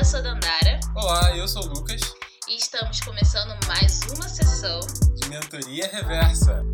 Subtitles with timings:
[0.00, 0.80] eu sou Dandara.
[0.94, 2.00] Olá, eu sou o Lucas.
[2.48, 4.80] E estamos começando mais uma sessão
[5.14, 6.64] de Mentoria Reversa.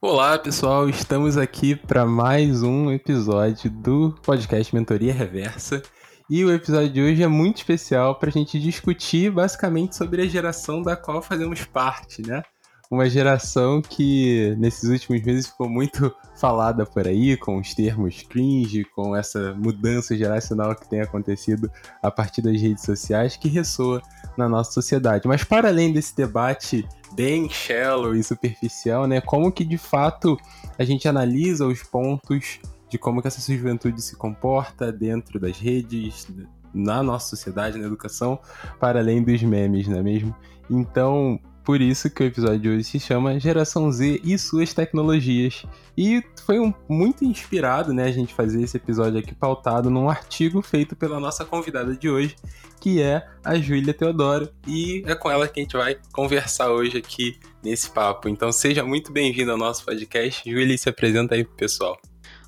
[0.00, 5.82] Olá pessoal, estamos aqui para mais um episódio do podcast Mentoria Reversa.
[6.30, 10.26] E o episódio de hoje é muito especial para a gente discutir basicamente sobre a
[10.28, 12.44] geração da qual fazemos parte, né?
[12.90, 18.84] Uma geração que nesses últimos meses ficou muito falada por aí, com os termos cringe,
[18.96, 21.70] com essa mudança geracional que tem acontecido
[22.02, 24.00] a partir das redes sociais, que ressoa
[24.36, 25.28] na nossa sociedade.
[25.28, 30.36] Mas para além desse debate bem shallow e superficial, né, como que de fato
[30.78, 36.26] a gente analisa os pontos de como que essa juventude se comporta dentro das redes,
[36.72, 38.38] na nossa sociedade, na educação,
[38.80, 40.34] para além dos memes, não é mesmo?
[40.70, 45.66] Então, por isso que o episódio de hoje se chama Geração Z e suas tecnologias.
[45.98, 50.62] E foi um, muito inspirado, né, a gente fazer esse episódio aqui pautado num artigo
[50.62, 52.36] feito pela nossa convidada de hoje,
[52.80, 56.96] que é a Júlia Teodoro, e é com ela que a gente vai conversar hoje
[56.96, 58.30] aqui nesse papo.
[58.30, 60.50] Então seja muito bem-vindo ao nosso podcast.
[60.50, 62.00] Júlia, se apresenta aí pro pessoal.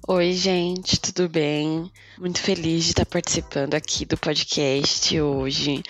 [0.08, 1.92] Oi, gente, tudo bem?
[2.18, 5.82] Muito feliz de estar participando aqui do podcast hoje.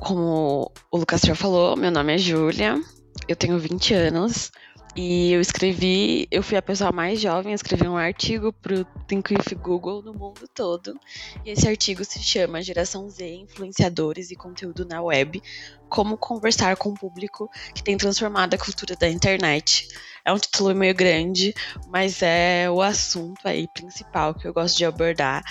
[0.00, 2.80] Como o Lucas já falou, meu nome é Júlia,
[3.28, 4.50] eu tenho 20 anos,
[4.96, 8.84] e eu escrevi, eu fui a pessoa mais jovem a escrever um artigo para o
[9.06, 10.98] Think With Google no mundo todo.
[11.44, 15.40] E esse artigo se chama Geração Z, Influenciadores e Conteúdo na Web,
[15.88, 19.86] como conversar com o público que tem transformado a cultura da internet.
[20.24, 21.54] É um título meio grande,
[21.88, 25.44] mas é o assunto aí principal que eu gosto de abordar,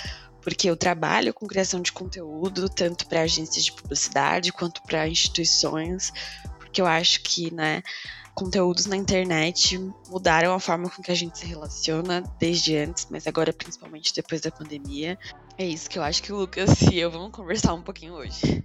[0.49, 6.11] porque eu trabalho com criação de conteúdo, tanto para agências de publicidade quanto para instituições,
[6.57, 7.83] porque eu acho que, né,
[8.33, 9.77] conteúdos na internet
[10.09, 14.41] mudaram a forma com que a gente se relaciona desde antes, mas agora principalmente depois
[14.41, 15.19] da pandemia.
[15.55, 18.63] É isso que eu acho que o Lucas e eu vamos conversar um pouquinho hoje.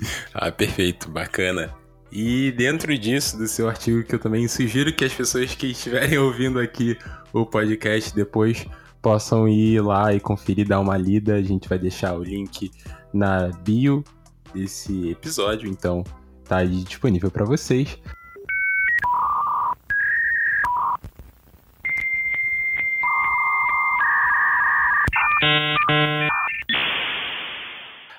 [0.32, 1.74] Ah, perfeito, bacana.
[2.10, 6.16] E dentro disso, do seu artigo, que eu também sugiro que as pessoas que estiverem
[6.16, 6.96] ouvindo aqui
[7.34, 8.66] o podcast depois
[9.00, 11.34] possam ir lá e conferir, dar uma lida.
[11.34, 12.70] A gente vai deixar o link
[13.12, 14.04] na bio
[14.54, 16.04] desse episódio, então
[16.44, 17.98] tá aí disponível para vocês.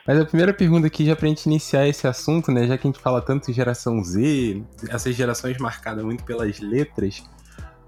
[0.08, 2.68] Mas a primeira pergunta aqui, já pra gente iniciar esse assunto, né?
[2.68, 7.24] Já que a gente fala tanto em geração Z, essas gerações marcadas muito pelas letras,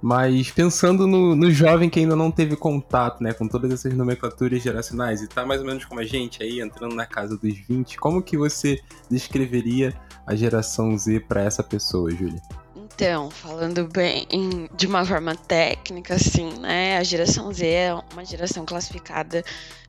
[0.03, 4.61] mas pensando no, no, jovem que ainda não teve contato, né, com todas essas nomenclaturas
[4.61, 7.97] geracionais e tá mais ou menos como a gente aí, entrando na casa dos 20,
[7.99, 9.93] como que você descreveria
[10.27, 12.41] a geração Z para essa pessoa, Júlia?
[12.75, 14.27] Então, falando bem
[14.75, 16.97] de uma forma técnica, assim, né?
[16.97, 19.41] A geração Z é uma geração classificada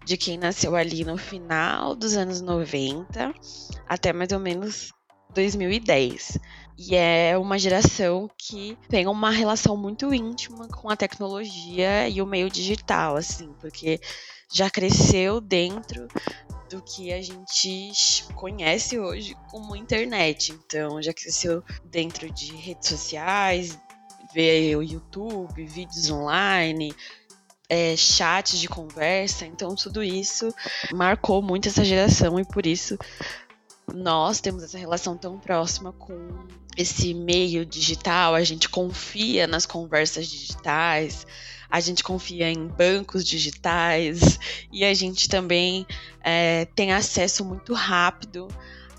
[0.04, 3.34] de quem nasceu ali no final dos anos 90
[3.88, 4.92] até mais ou menos
[5.34, 6.38] 2010.
[6.76, 12.26] E é uma geração que tem uma relação muito íntima com a tecnologia e o
[12.26, 14.00] meio digital, assim, porque
[14.52, 16.08] já cresceu dentro
[16.68, 20.52] do que a gente conhece hoje como internet.
[20.52, 23.78] Então, já cresceu dentro de redes sociais,
[24.32, 26.92] vê o YouTube, vídeos online,
[27.68, 29.46] é, chats de conversa.
[29.46, 30.52] Então, tudo isso
[30.92, 32.98] marcou muito essa geração e por isso
[33.92, 36.46] nós temos essa relação tão próxima com
[36.76, 38.34] esse meio digital.
[38.34, 41.26] A gente confia nas conversas digitais
[41.74, 44.38] a gente confia em bancos digitais
[44.72, 45.84] e a gente também
[46.22, 48.46] é, tem acesso muito rápido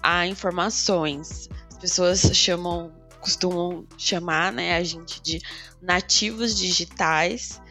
[0.03, 1.49] a informações.
[1.69, 2.91] As pessoas chamam,
[3.21, 5.39] costumam chamar né, a gente de
[5.81, 7.61] nativos digitais,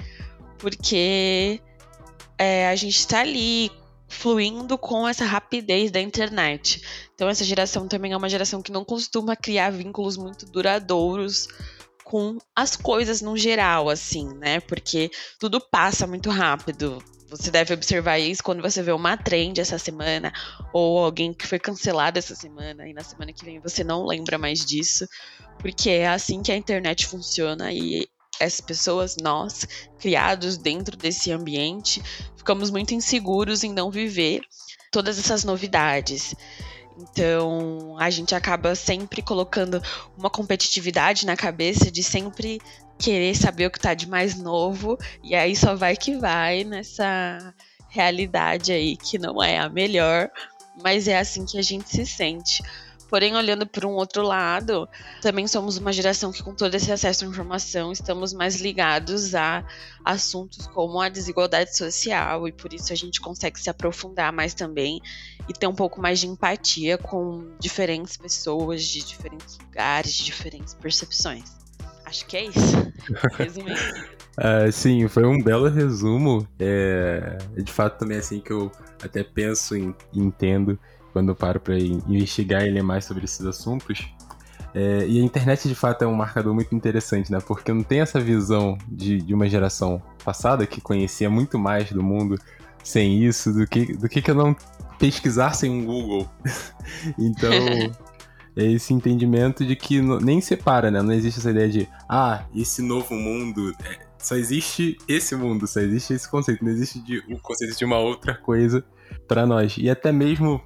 [0.56, 1.60] porque
[2.38, 3.70] é, a gente está ali
[4.08, 6.82] fluindo com essa rapidez da internet.
[7.14, 11.48] Então essa geração também é uma geração que não costuma criar vínculos muito duradouros
[12.04, 14.60] com as coisas no geral, assim, né?
[14.60, 17.02] Porque tudo passa muito rápido.
[17.30, 20.32] Você deve observar isso quando você vê uma trend essa semana,
[20.72, 24.38] ou alguém que foi cancelado essa semana, e na semana que vem você não lembra
[24.38, 25.06] mais disso,
[25.58, 28.06] porque é assim que a internet funciona e
[28.40, 29.66] as pessoas, nós,
[29.98, 32.02] criados dentro desse ambiente,
[32.36, 34.42] ficamos muito inseguros em não viver
[34.92, 36.34] todas essas novidades.
[36.96, 39.82] Então, a gente acaba sempre colocando
[40.16, 42.60] uma competitividade na cabeça de sempre
[42.98, 47.54] querer saber o que tá de mais novo, e aí só vai que vai nessa
[47.88, 50.30] realidade aí que não é a melhor,
[50.82, 52.62] mas é assim que a gente se sente.
[53.14, 54.88] Porém, olhando por um outro lado,
[55.22, 59.64] também somos uma geração que, com todo esse acesso à informação, estamos mais ligados a
[60.04, 65.00] assuntos como a desigualdade social, e por isso a gente consegue se aprofundar mais também
[65.48, 70.74] e ter um pouco mais de empatia com diferentes pessoas de diferentes lugares, de diferentes
[70.74, 71.44] percepções.
[72.04, 72.92] Acho que é isso.
[73.38, 73.80] Resumindo.
[74.36, 76.48] Uh, sim, foi um belo resumo.
[76.58, 80.76] É, de fato, também é assim que eu até penso e entendo
[81.14, 84.12] quando eu paro para investigar e ler mais sobre esses assuntos.
[84.74, 87.38] É, e a internet, de fato, é um marcador muito interessante, né?
[87.38, 92.02] Porque não tem essa visão de, de uma geração passada que conhecia muito mais do
[92.02, 92.36] mundo
[92.82, 94.56] sem isso do que, do que, que eu não
[94.98, 96.28] pesquisar sem um Google.
[97.16, 97.52] então,
[98.56, 101.00] é esse entendimento de que nem separa, né?
[101.00, 103.72] Não existe essa ideia de, ah, esse novo mundo.
[103.84, 107.84] É, só existe esse mundo, só existe esse conceito, não existe de, o conceito de
[107.84, 108.84] uma outra coisa
[109.28, 109.76] para nós.
[109.78, 110.60] E até mesmo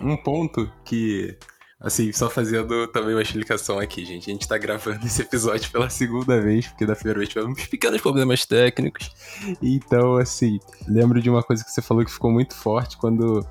[0.00, 1.36] um ponto que,
[1.80, 4.30] assim, só fazendo também uma explicação aqui, gente.
[4.30, 8.00] A gente tá gravando esse episódio pela segunda vez, porque da primeira vez tivemos pequenos
[8.00, 9.10] problemas técnicos.
[9.62, 13.46] Então, assim, lembro de uma coisa que você falou que ficou muito forte quando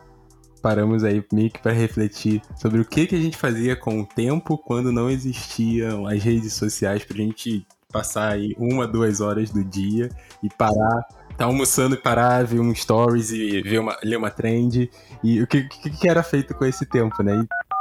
[0.61, 4.05] paramos aí meio que para refletir sobre o que, que a gente fazia com o
[4.05, 9.63] tempo quando não existiam as redes sociais pra gente passar aí uma, duas horas do
[9.63, 10.09] dia
[10.41, 11.05] e parar
[11.37, 14.89] tá almoçando e parar, ver um stories e ver uma, ler uma trend.
[15.23, 17.35] E o que, que, que era feito com esse tempo, né?
[17.35, 17.73] E...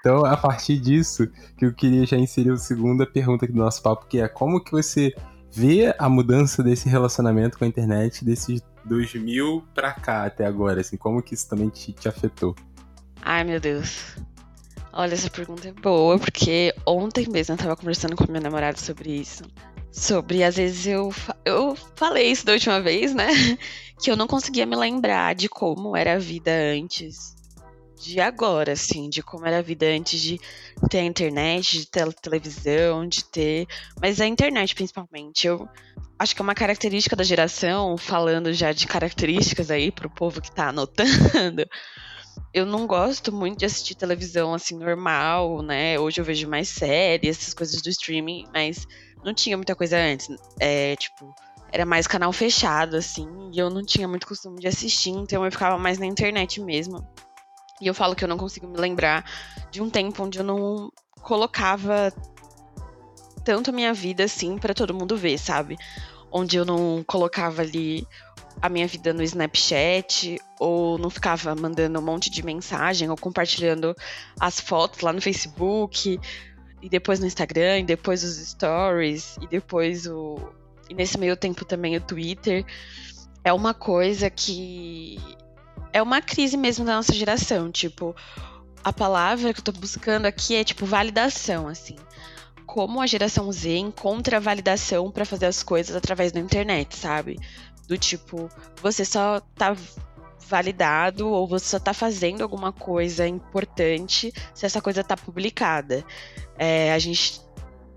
[0.00, 3.82] Então, a partir disso, que eu queria já inserir a segunda pergunta aqui do nosso
[3.82, 5.14] papo, que é como que você
[5.50, 10.98] vê a mudança desse relacionamento com a internet desses 2000 pra cá até agora, assim,
[10.98, 12.54] como que isso também te, te afetou?
[13.22, 14.14] Ai, meu Deus.
[14.96, 19.10] Olha, essa pergunta é boa, porque ontem mesmo eu tava conversando com meu namorado sobre
[19.10, 19.42] isso.
[19.90, 21.12] Sobre, às vezes eu,
[21.44, 23.26] eu falei isso da última vez, né?
[24.00, 27.36] Que eu não conseguia me lembrar de como era a vida antes
[27.96, 30.38] de agora, assim, de como era a vida antes de
[30.90, 33.66] ter a internet, de ter a televisão, de ter.
[34.00, 35.46] Mas a internet, principalmente.
[35.46, 35.68] Eu
[36.18, 40.52] acho que é uma característica da geração, falando já de características aí pro povo que
[40.52, 41.64] tá anotando
[42.52, 45.98] eu não gosto muito de assistir televisão assim normal, né?
[45.98, 48.86] Hoje eu vejo mais séries, essas coisas do streaming, mas
[49.24, 50.28] não tinha muita coisa antes.
[50.60, 51.34] É, tipo,
[51.72, 55.50] era mais canal fechado, assim, e eu não tinha muito costume de assistir, então eu
[55.50, 57.04] ficava mais na internet mesmo.
[57.80, 59.24] E eu falo que eu não consigo me lembrar
[59.72, 62.12] de um tempo onde eu não colocava
[63.44, 65.76] tanto a minha vida assim para todo mundo ver, sabe?
[66.30, 68.06] Onde eu não colocava ali
[68.64, 73.94] a minha vida no Snapchat, ou não ficava mandando um monte de mensagem, ou compartilhando
[74.40, 76.18] as fotos lá no Facebook,
[76.80, 80.38] e depois no Instagram, e depois os stories, e depois o.
[80.88, 82.64] E nesse meio tempo também o Twitter.
[83.44, 85.18] É uma coisa que.
[85.92, 87.70] É uma crise mesmo da nossa geração.
[87.70, 88.16] Tipo,
[88.82, 91.96] a palavra que eu tô buscando aqui é, tipo, validação, assim
[92.66, 97.38] como a geração Z encontra validação para fazer as coisas através da internet, sabe?
[97.86, 98.48] Do tipo,
[98.80, 99.76] você só tá
[100.48, 106.04] validado ou você só tá fazendo alguma coisa importante se essa coisa tá publicada.
[106.56, 107.40] É, a gente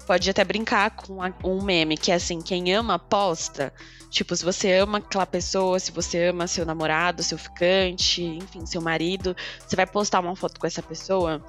[0.06, 3.74] pode até brincar com um meme que é assim, quem ama posta.
[4.10, 8.82] Tipo, se você ama aquela pessoa, se você ama seu namorado, seu ficante, enfim, seu
[8.82, 11.44] marido, você vai postar uma foto com essa pessoa.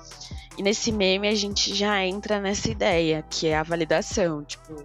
[0.56, 4.42] E nesse meme a gente já entra nessa ideia, que é a validação.
[4.42, 4.84] Tipo,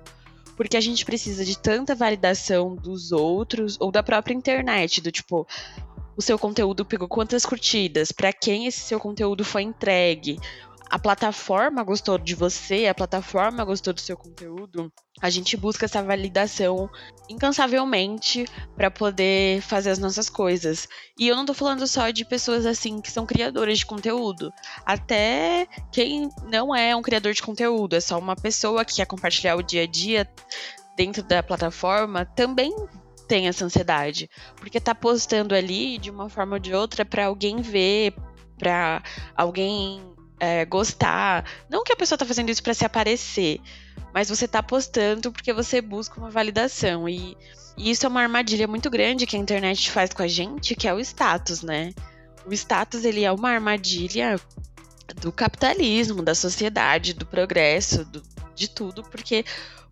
[0.56, 5.48] porque a gente precisa de tanta validação dos outros ou da própria internet, do tipo,
[6.16, 10.40] o seu conteúdo pegou quantas curtidas, para quem esse seu conteúdo foi entregue,
[10.94, 16.04] a plataforma gostou de você, a plataforma gostou do seu conteúdo, a gente busca essa
[16.04, 16.88] validação
[17.28, 18.46] incansavelmente
[18.76, 20.88] para poder fazer as nossas coisas.
[21.18, 24.54] E eu não tô falando só de pessoas assim que são criadoras de conteúdo.
[24.86, 29.56] Até quem não é um criador de conteúdo, é só uma pessoa que quer compartilhar
[29.56, 30.30] o dia a dia
[30.96, 32.72] dentro da plataforma, também
[33.28, 37.64] tem essa ansiedade, porque tá postando ali de uma forma ou de outra para alguém
[37.64, 38.14] ver,
[38.60, 39.02] para
[39.36, 40.13] alguém
[40.44, 41.46] é, gostar.
[41.70, 43.62] Não que a pessoa tá fazendo isso para se aparecer,
[44.14, 47.08] mas você tá postando porque você busca uma validação.
[47.08, 47.38] E,
[47.78, 50.86] e, isso é uma armadilha muito grande que a internet faz com a gente, que
[50.86, 51.94] é o status, né?
[52.46, 54.38] O status, ele é uma armadilha
[55.16, 58.22] do capitalismo, da sociedade, do progresso, do,
[58.54, 59.46] de tudo, porque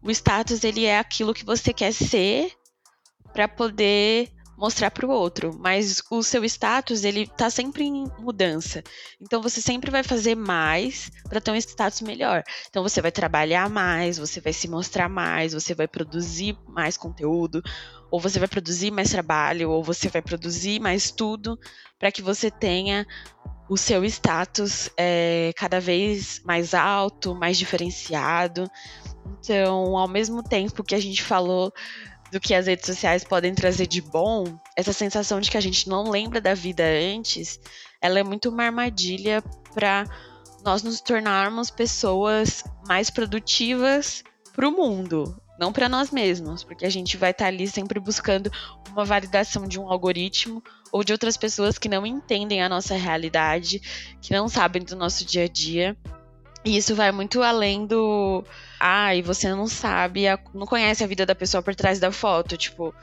[0.03, 2.51] o status, ele é aquilo que você quer ser
[3.31, 4.29] para poder
[4.61, 8.83] mostrar para o outro, mas o seu status ele tá sempre em mudança.
[9.19, 12.43] Então você sempre vai fazer mais para ter um status melhor.
[12.69, 17.63] Então você vai trabalhar mais, você vai se mostrar mais, você vai produzir mais conteúdo,
[18.11, 21.57] ou você vai produzir mais trabalho, ou você vai produzir mais tudo
[21.97, 23.07] para que você tenha
[23.67, 28.69] o seu status é, cada vez mais alto, mais diferenciado.
[29.39, 31.73] Então, ao mesmo tempo que a gente falou
[32.31, 34.45] do que as redes sociais podem trazer de bom,
[34.75, 37.59] essa sensação de que a gente não lembra da vida antes,
[38.01, 40.05] ela é muito uma armadilha para
[40.63, 44.23] nós nos tornarmos pessoas mais produtivas
[44.53, 47.99] para o mundo, não para nós mesmos, porque a gente vai estar tá ali sempre
[47.99, 48.51] buscando
[48.91, 53.79] uma validação de um algoritmo ou de outras pessoas que não entendem a nossa realidade,
[54.21, 55.97] que não sabem do nosso dia a dia.
[56.63, 58.43] E isso vai muito além do
[58.79, 62.57] ah, e você não sabe, não conhece a vida da pessoa por trás da foto.
[62.57, 62.93] Tipo,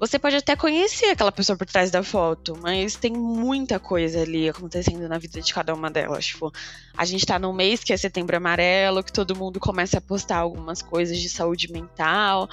[0.00, 4.48] você pode até conhecer aquela pessoa por trás da foto, mas tem muita coisa ali
[4.48, 6.26] acontecendo na vida de cada uma delas.
[6.26, 6.52] Tipo,
[6.96, 10.38] a gente tá num mês que é setembro amarelo, que todo mundo começa a postar
[10.38, 12.48] algumas coisas de saúde mental,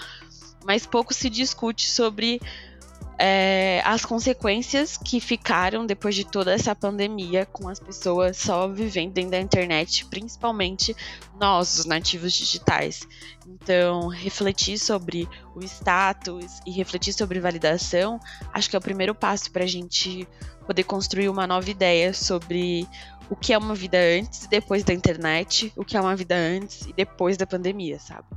[0.65, 2.41] mas pouco se discute sobre
[3.19, 9.13] é, as consequências que ficaram depois de toda essa pandemia, com as pessoas só vivendo
[9.13, 10.95] dentro da internet, principalmente
[11.39, 13.07] nós, os nativos digitais.
[13.47, 18.19] Então, refletir sobre o status e refletir sobre validação,
[18.53, 20.27] acho que é o primeiro passo para a gente
[20.65, 22.87] poder construir uma nova ideia sobre
[23.29, 26.35] o que é uma vida antes e depois da internet, o que é uma vida
[26.35, 28.27] antes e depois da pandemia, sabe?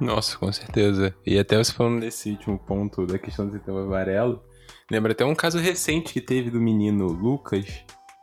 [0.00, 1.14] Nossa, com certeza.
[1.24, 4.42] E até você falando desse último ponto da questão do setembro amarelo,
[4.90, 7.66] lembra até um caso recente que teve do menino Lucas,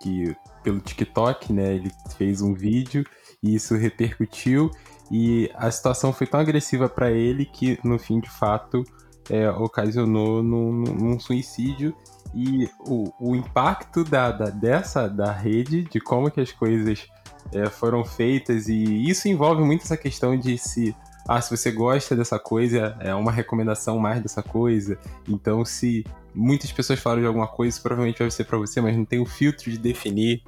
[0.01, 3.06] que pelo TikTok, né, ele fez um vídeo
[3.42, 4.70] e isso repercutiu
[5.12, 8.84] e a situação foi tão agressiva para ele que no fim de fato
[9.30, 11.96] é, ocasionou num, num, suicídio
[12.34, 17.08] e o, o impacto da, da, dessa da rede de como que as coisas
[17.54, 20.96] é, foram feitas e isso envolve muito essa questão de se
[21.32, 25.00] ah, se você gosta dessa coisa, é uma recomendação mais dessa coisa.
[25.26, 28.98] Então, se muitas pessoas falam de alguma coisa, isso provavelmente vai ser para você, mas
[28.98, 30.44] não tem o filtro de definir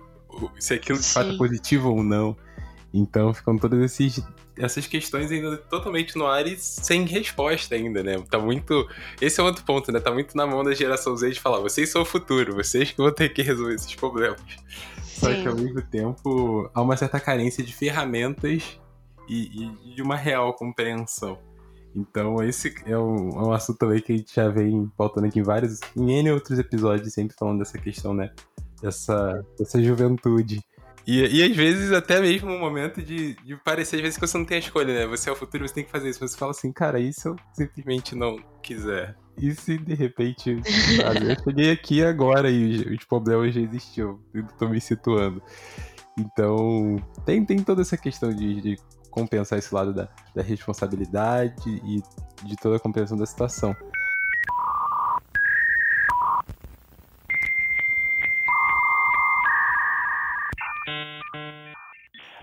[0.60, 2.36] se aquilo de fato é positivo ou não.
[2.94, 4.22] Então, ficam todas esses,
[4.58, 8.22] essas questões ainda totalmente no ar e sem resposta ainda, né?
[8.30, 8.86] Tá muito.
[9.22, 10.02] Esse é outro ponto, né?
[10.02, 12.98] Tá muito na mão da geração Z de falar, vocês são o futuro, vocês que
[12.98, 14.42] vão ter que resolver esses problemas.
[15.02, 15.20] Sim.
[15.22, 18.83] Só que ao mesmo tempo há uma certa carência de ferramentas
[19.28, 21.38] e, e de uma real compreensão.
[21.96, 25.40] Então, esse é um, é um assunto também que a gente já vem pautando aqui
[25.40, 28.32] em vários, em N outros episódios, sempre falando dessa questão, né?
[28.82, 30.60] Dessa, dessa juventude.
[31.06, 34.38] E, e às vezes até mesmo um momento de, de parecer, às vezes, que você
[34.38, 35.06] não tem a escolha, né?
[35.08, 36.20] Você é o futuro, você tem que fazer isso.
[36.20, 39.16] Você fala assim, cara, e se eu simplesmente não quiser?
[39.38, 40.62] E se de repente,
[40.96, 45.42] sabe, eu cheguei aqui agora e os problemas já existiam, eu tô me situando.
[46.18, 48.78] Então, tem, tem toda essa questão de, de
[49.14, 52.02] compensar esse lado da, da responsabilidade e
[52.44, 53.76] de toda a compreensão da situação.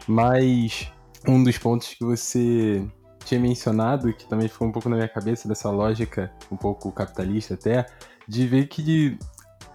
[0.07, 0.91] Mas
[1.27, 2.85] um dos pontos que você
[3.25, 7.55] tinha mencionado, que também ficou um pouco na minha cabeça, dessa lógica um pouco capitalista
[7.55, 7.87] até,
[8.27, 9.19] de ver que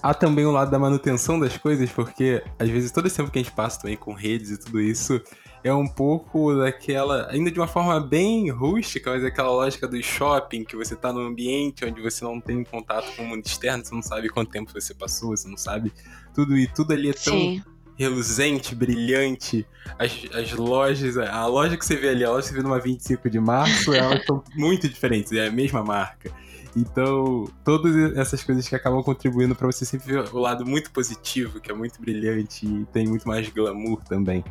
[0.01, 3.39] há também o lado da manutenção das coisas, porque às vezes todo esse tempo que
[3.39, 5.21] a gente passa também com redes e tudo isso,
[5.65, 10.63] é um pouco daquela, ainda de uma forma bem rústica, mas aquela lógica do shopping,
[10.63, 13.95] que você tá num ambiente onde você não tem contato com o mundo externo, você
[13.95, 15.91] não sabe quanto tempo você passou, você não sabe
[16.35, 17.63] tudo, e tudo ali é tão Sim.
[17.97, 19.65] reluzente, brilhante.
[19.97, 22.79] As, as lojas, a loja que você vê ali, a loja que você vê numa
[22.79, 26.31] 25 de março, elas são muito diferentes, é a mesma marca.
[26.75, 31.59] Então, todas essas coisas que acabam contribuindo para você sempre ver o lado muito positivo,
[31.59, 34.43] que é muito brilhante e tem muito mais glamour também.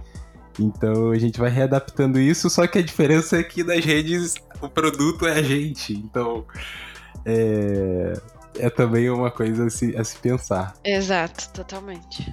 [0.59, 4.69] Então a gente vai readaptando isso, só que a diferença é que nas redes o
[4.69, 5.93] produto é a gente.
[5.93, 6.45] Então
[7.25, 8.15] é,
[8.59, 10.75] é também uma coisa a se, a se pensar.
[10.85, 12.33] Exato, totalmente.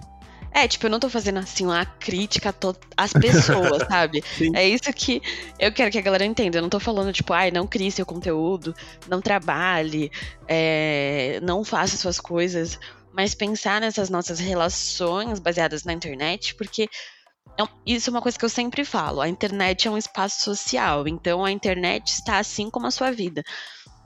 [0.54, 2.54] É, tipo, eu não tô fazendo assim uma crítica
[2.98, 4.22] às pessoas, sabe?
[4.38, 4.52] Sim.
[4.54, 5.22] É isso que
[5.58, 6.58] eu quero que a galera entenda.
[6.58, 8.76] Eu não tô falando, tipo, ai, não crie seu conteúdo,
[9.08, 10.12] não trabalhe,
[10.48, 12.78] é, não faça suas coisas,
[13.14, 16.90] mas pensar nessas nossas relações baseadas na internet, porque
[17.86, 19.22] isso é uma coisa que eu sempre falo.
[19.22, 23.44] A internet é um espaço social, então a internet está assim como a sua vida.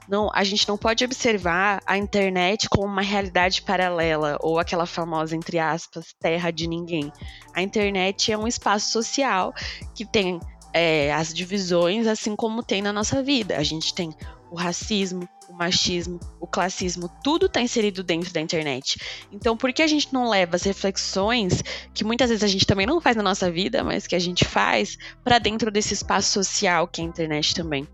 [0.08, 5.34] Não, a gente não pode observar a internet como uma realidade paralela ou aquela famosa,
[5.34, 7.12] entre aspas, terra de ninguém.
[7.54, 9.52] A internet é um espaço social
[9.94, 10.38] que tem
[10.72, 13.56] é, as divisões, assim como tem na nossa vida.
[13.56, 14.14] A gente tem
[14.50, 18.98] o racismo, machismo, o classismo, tudo está inserido dentro da internet.
[19.32, 21.62] Então, por que a gente não leva as reflexões
[21.94, 24.44] que muitas vezes a gente também não faz na nossa vida, mas que a gente
[24.44, 27.88] faz para dentro desse espaço social que é a internet também?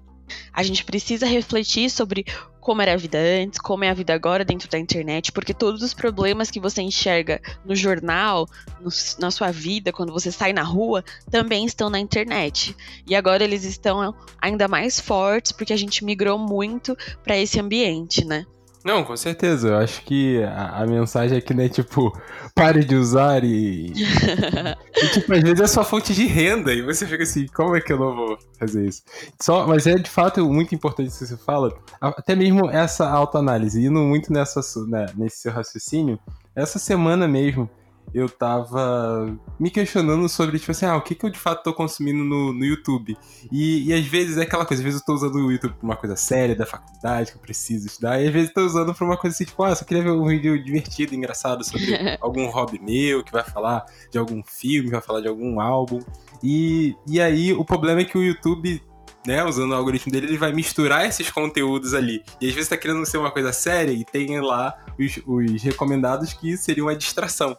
[0.53, 2.25] A gente precisa refletir sobre
[2.63, 5.83] como era a vida antes, como é a vida agora dentro da internet, porque todos
[5.83, 8.49] os problemas que você enxerga no jornal,
[8.81, 8.89] no,
[9.19, 12.75] na sua vida, quando você sai na rua, também estão na internet.
[13.05, 18.25] E agora eles estão ainda mais fortes porque a gente migrou muito para esse ambiente,
[18.25, 18.47] né?
[18.85, 19.69] Não, com certeza.
[19.69, 22.13] Eu acho que a, a mensagem aqui não é tipo,
[22.55, 23.93] pare de usar e...
[23.93, 25.09] e.
[25.13, 27.93] tipo, às vezes é sua fonte de renda e você fica assim, como é que
[27.93, 29.03] eu não vou fazer isso?
[29.41, 33.85] Só, mas é de fato muito importante isso que você fala, até mesmo essa autoanálise,
[33.85, 36.19] indo muito nessa, né, nesse seu raciocínio,
[36.55, 37.69] essa semana mesmo
[38.15, 41.73] eu tava me questionando sobre, tipo assim, ah, o que, que eu de fato tô
[41.73, 43.17] consumindo no, no YouTube.
[43.51, 45.85] E, e às vezes é aquela coisa, às vezes eu tô usando o YouTube pra
[45.85, 48.95] uma coisa séria da faculdade, que eu preciso estudar, e às vezes eu tô usando
[48.95, 51.87] pra uma coisa assim, tipo, ah, só queria ver um vídeo divertido, engraçado sobre
[52.21, 56.01] algum hobby meu, que vai falar de algum filme, vai falar de algum álbum.
[56.43, 58.83] E, e aí o problema é que o YouTube
[59.27, 62.23] né, usando o algoritmo dele, ele vai misturar esses conteúdos ali.
[62.41, 66.33] E às vezes tá querendo ser uma coisa séria e tem lá os, os recomendados
[66.33, 67.57] que seriam a distração.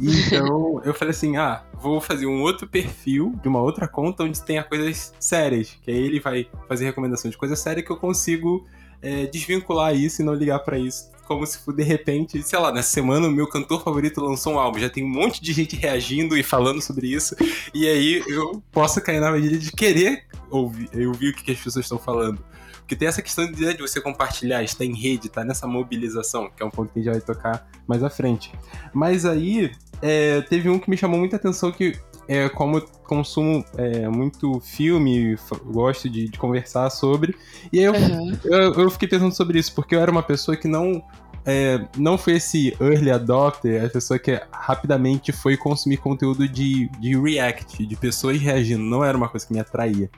[0.00, 4.42] Então eu falei assim: ah, vou fazer um outro perfil de uma outra conta onde
[4.42, 5.76] tenha coisas sérias.
[5.82, 8.66] Que aí ele vai fazer recomendação de coisa séria que eu consigo
[9.02, 11.10] é, desvincular isso e não ligar para isso.
[11.26, 14.78] Como se de repente, sei lá, nessa semana o meu cantor favorito lançou um álbum.
[14.78, 17.36] Já tem um monte de gente reagindo e falando sobre isso.
[17.74, 21.84] E aí eu posso cair na medida de querer ouvir, ouvir o que as pessoas
[21.84, 22.42] estão falando.
[22.88, 26.62] Porque tem essa questão de, de você compartilhar, estar em rede, estar nessa mobilização, que
[26.62, 28.50] é um ponto que a gente vai tocar mais à frente.
[28.94, 29.70] Mas aí,
[30.02, 35.36] é, teve um que me chamou muita atenção que é, como consumo é, muito filme,
[35.64, 37.34] gosto de, de, conversar sobre.
[37.72, 38.38] E aí eu, uhum.
[38.44, 41.02] eu, eu, fiquei pensando sobre isso, porque eu era uma pessoa que não.
[41.46, 47.18] É, não foi esse early adopter, a pessoa que rapidamente foi consumir conteúdo de, de
[47.18, 50.10] react, de pessoas reagindo, não era uma coisa que me atraía.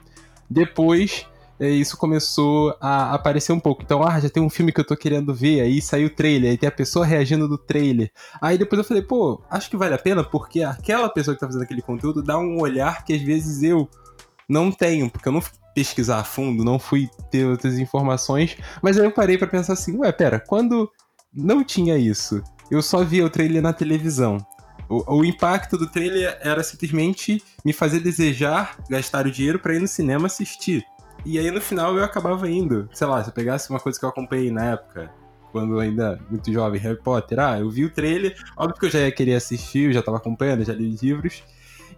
[0.49, 1.25] Depois
[1.69, 3.83] isso começou a aparecer um pouco.
[3.83, 6.51] Então, ah, já tem um filme que eu tô querendo ver, aí saiu o trailer,
[6.51, 8.11] aí tem a pessoa reagindo do trailer.
[8.41, 11.45] Aí depois eu falei, pô, acho que vale a pena, porque aquela pessoa que tá
[11.45, 13.87] fazendo aquele conteúdo dá um olhar que às vezes eu
[14.49, 18.97] não tenho, porque eu não fui pesquisar a fundo, não fui ter outras informações, mas
[18.97, 20.91] aí eu parei para pensar assim, ué, pera, quando
[21.33, 24.37] não tinha isso, eu só via o trailer na televisão.
[24.89, 29.79] O, o, impacto do trailer era simplesmente me fazer desejar gastar o dinheiro para ir
[29.79, 30.83] no cinema assistir.
[31.25, 32.89] E aí no final eu acabava indo.
[32.93, 35.11] Sei lá, se eu pegasse uma coisa que eu acompanhei na época,
[35.51, 38.99] quando ainda muito jovem, Harry Potter, ah, eu vi o trailer, óbvio que eu já
[38.99, 41.43] ia querer assistir, eu já tava acompanhando, já li os livros,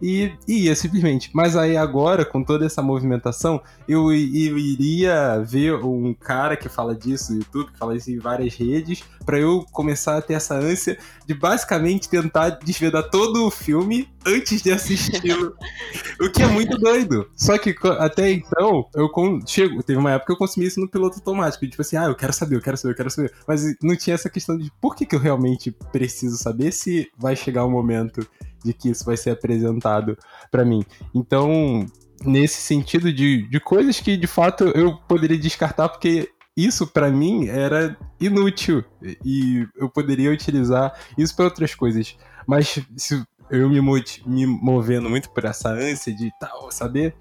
[0.01, 1.29] e, e ia simplesmente.
[1.33, 6.95] Mas aí agora, com toda essa movimentação, eu, eu iria ver um cara que fala
[6.95, 10.55] disso no YouTube, que fala isso em várias redes, para eu começar a ter essa
[10.55, 15.55] ânsia de basicamente tentar desvendar todo o filme antes de assisti-lo.
[16.19, 17.29] o que é muito doido.
[17.35, 19.09] Só que até então, eu
[19.45, 21.67] chego, teve uma época que eu consumi isso no piloto automático.
[21.67, 23.33] Tipo assim, ah, eu quero saber, eu quero saber, eu quero saber.
[23.47, 27.35] Mas não tinha essa questão de por que, que eu realmente preciso saber se vai
[27.35, 28.27] chegar o um momento
[28.63, 30.17] de que isso vai ser apresentado
[30.51, 30.83] para mim.
[31.13, 31.85] Então,
[32.23, 37.47] nesse sentido de, de coisas que de fato eu poderia descartar porque isso para mim
[37.47, 38.83] era inútil
[39.25, 42.15] e eu poderia utilizar isso para outras coisas.
[42.47, 43.81] Mas se eu me,
[44.25, 47.15] me movendo muito por essa ânsia de tal saber,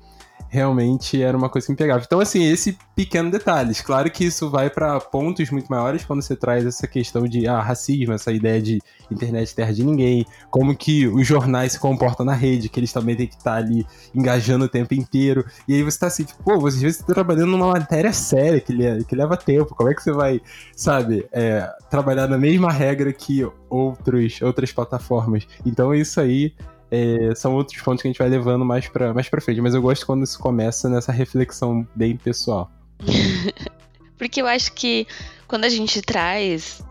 [0.52, 2.02] realmente era uma coisa que me pegava.
[2.04, 3.80] Então, assim, esse pequeno detalhes.
[3.80, 7.62] Claro que isso vai para pontos muito maiores quando você traz essa questão de ah,
[7.62, 8.78] racismo, essa ideia de
[9.10, 13.16] internet terra de ninguém, como que os jornais se comportam na rede, que eles também
[13.16, 15.42] têm que estar tá ali engajando o tempo inteiro.
[15.66, 18.60] E aí você tá assim, tipo, pô, você, às vezes tá trabalhando numa matéria séria
[18.60, 19.74] que, que leva tempo.
[19.74, 20.38] Como é que você vai,
[20.76, 25.46] sabe, é, trabalhar na mesma regra que outros, outras plataformas?
[25.64, 26.52] Então, isso aí
[26.92, 29.62] é, são outros pontos que a gente vai levando mais pra, mais pra frente.
[29.62, 32.70] Mas eu gosto quando isso começa nessa reflexão bem pessoal.
[34.18, 35.06] Porque eu acho que
[35.48, 36.82] quando a gente traz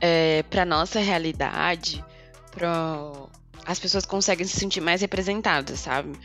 [0.00, 2.04] é, pra nossa realidade,
[2.50, 3.30] pro...
[3.64, 6.18] as pessoas conseguem se sentir mais representadas, sabe?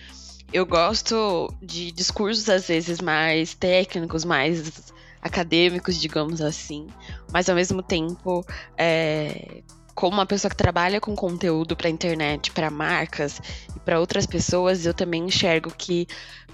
[0.51, 6.87] Eu gosto de discursos, às vezes, mais técnicos, mais acadêmicos, digamos assim,
[7.31, 8.43] mas ao mesmo tempo
[8.75, 9.61] é,
[10.01, 13.39] como uma pessoa que trabalha com conteúdo para internet, para marcas
[13.75, 16.07] e para outras pessoas, eu também enxergo que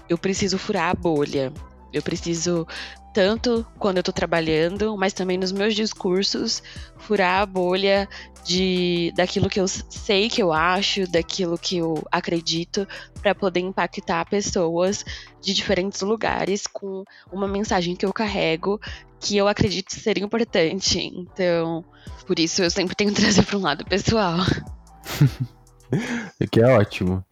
[0.06, 1.50] eu preciso furar a bolha.
[1.90, 2.66] Eu preciso
[3.12, 6.62] tanto quando eu tô trabalhando, mas também nos meus discursos,
[6.96, 8.08] furar a bolha
[8.44, 12.86] de daquilo que eu sei que eu acho, daquilo que eu acredito,
[13.20, 15.04] para poder impactar pessoas
[15.40, 18.80] de diferentes lugares com uma mensagem que eu carrego
[19.20, 21.00] que eu acredito ser importante.
[21.00, 21.84] Então,
[22.26, 24.38] por isso eu sempre tenho que trazer para um lado pessoal.
[26.50, 27.24] que é ótimo.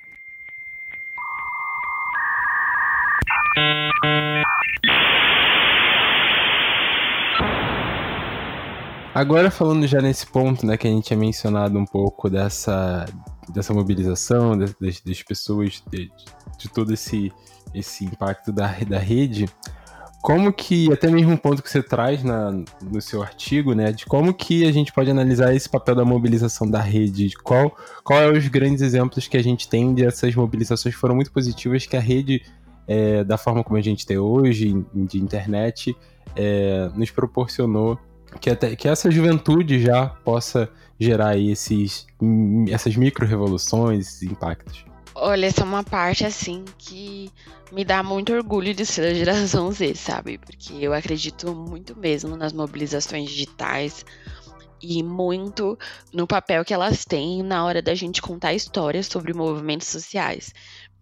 [9.17, 13.07] Agora falando já nesse ponto, né, que a gente tinha mencionado um pouco dessa,
[13.49, 16.13] dessa mobilização das, das pessoas, de,
[16.59, 17.33] de, todo esse,
[17.73, 19.49] esse impacto da, da rede,
[20.21, 24.05] como que, até mesmo um ponto que você traz na, no seu artigo, né, de
[24.05, 27.75] como que a gente pode analisar esse papel da mobilização da rede, de qual,
[28.05, 31.87] qual é os grandes exemplos que a gente tem dessas mobilizações que foram muito positivas,
[31.87, 32.43] que a rede,
[32.87, 35.97] é, da forma como a gente tem hoje, de internet,
[36.37, 37.99] é, nos proporcionou
[38.37, 42.07] que, até, que essa juventude já possa gerar esses,
[42.71, 44.85] essas micro-revoluções, esses impactos.
[45.15, 47.31] Olha, essa é uma parte assim que
[47.73, 50.39] me dá muito orgulho de ser da geração Z, sabe?
[50.39, 54.05] Porque eu acredito muito mesmo nas mobilizações digitais
[54.81, 55.79] e muito
[56.13, 60.53] no papel que elas têm na hora da gente contar histórias sobre movimentos sociais.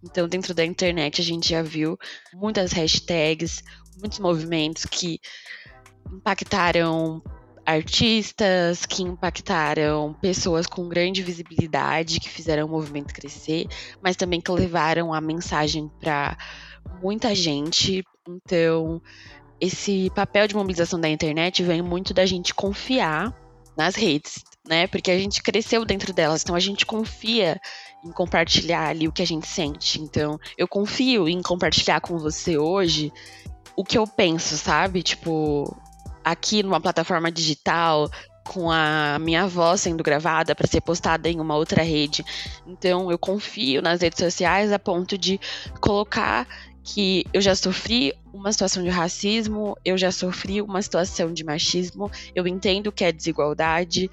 [0.03, 1.97] Então, dentro da internet, a gente já viu
[2.33, 3.61] muitas hashtags,
[3.99, 5.19] muitos movimentos que
[6.11, 7.21] impactaram
[7.65, 13.67] artistas, que impactaram pessoas com grande visibilidade, que fizeram o movimento crescer,
[14.01, 16.37] mas também que levaram a mensagem para
[17.01, 18.03] muita gente.
[18.27, 19.01] Então,
[19.59, 23.33] esse papel de mobilização da internet vem muito da gente confiar
[23.75, 24.85] nas redes, né?
[24.87, 27.59] Porque a gente cresceu dentro delas, então a gente confia
[28.03, 29.99] em compartilhar ali o que a gente sente.
[29.99, 33.11] Então, eu confio em compartilhar com você hoje
[33.75, 35.01] o que eu penso, sabe?
[35.01, 35.75] Tipo,
[36.25, 38.09] aqui numa plataforma digital,
[38.43, 42.25] com a minha voz sendo gravada para ser postada em uma outra rede.
[42.65, 45.39] Então eu confio nas redes sociais a ponto de
[45.79, 46.47] colocar
[46.83, 52.11] que eu já sofri uma situação de racismo, eu já sofri uma situação de machismo,
[52.35, 54.09] eu entendo que é desigualdade,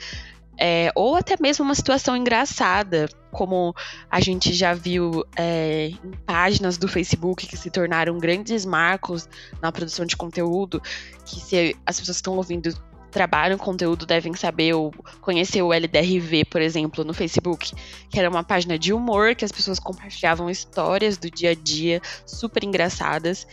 [0.65, 3.75] é, ou até mesmo uma situação engraçada, como
[4.09, 9.29] a gente já viu é, em páginas do Facebook que se tornaram grandes marcos
[9.61, 10.81] na produção de conteúdo,
[11.27, 12.73] que se as pessoas estão ouvindo
[13.11, 17.73] trabalham conteúdo devem saber ou conhecer o LDRV, por exemplo, no Facebook,
[18.09, 22.01] que era uma página de humor que as pessoas compartilhavam histórias do dia a dia
[22.25, 23.47] super engraçadas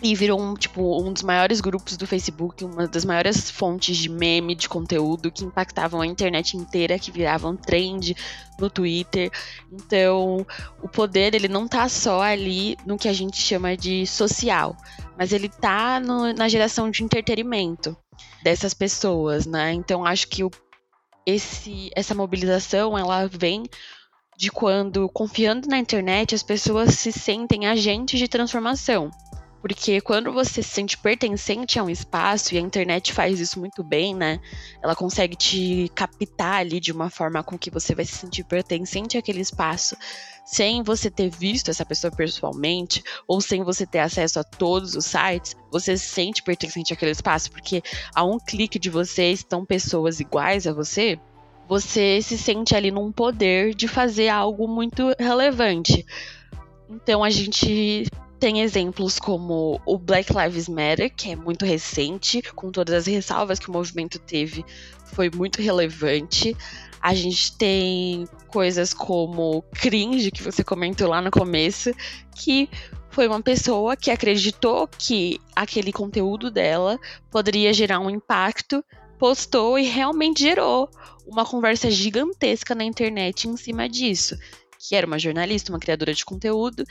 [0.00, 4.08] e virou um, tipo, um dos maiores grupos do Facebook, uma das maiores fontes de
[4.08, 8.16] meme, de conteúdo que impactavam a internet inteira, que viravam trend
[8.60, 9.30] no Twitter.
[9.72, 10.46] Então,
[10.80, 14.76] o poder, ele não tá só ali no que a gente chama de social,
[15.16, 17.96] mas ele tá no, na geração de entretenimento
[18.42, 19.72] dessas pessoas, né?
[19.72, 20.50] Então, acho que o,
[21.26, 23.64] esse, essa mobilização, ela vem
[24.38, 29.10] de quando, confiando na internet, as pessoas se sentem agentes de transformação.
[29.60, 33.82] Porque quando você se sente pertencente a um espaço, e a internet faz isso muito
[33.82, 34.40] bem, né?
[34.82, 39.18] Ela consegue te captar ali de uma forma com que você vai se sentir pertencente
[39.18, 39.96] àquele espaço,
[40.46, 45.04] sem você ter visto essa pessoa pessoalmente, ou sem você ter acesso a todos os
[45.04, 47.82] sites, você se sente pertencente àquele espaço, porque
[48.14, 51.18] a um clique de você estão pessoas iguais a você,
[51.68, 56.06] você se sente ali num poder de fazer algo muito relevante.
[56.88, 58.06] Então a gente
[58.38, 63.58] tem exemplos como o Black Lives Matter, que é muito recente, com todas as ressalvas
[63.58, 64.64] que o movimento teve,
[65.06, 66.56] foi muito relevante.
[67.00, 71.90] A gente tem coisas como cringe, que você comentou lá no começo,
[72.34, 72.68] que
[73.10, 76.98] foi uma pessoa que acreditou que aquele conteúdo dela
[77.30, 78.84] poderia gerar um impacto,
[79.18, 80.88] postou e realmente gerou
[81.26, 84.36] uma conversa gigantesca na internet em cima disso.
[84.78, 86.84] Que era uma jornalista, uma criadora de conteúdo,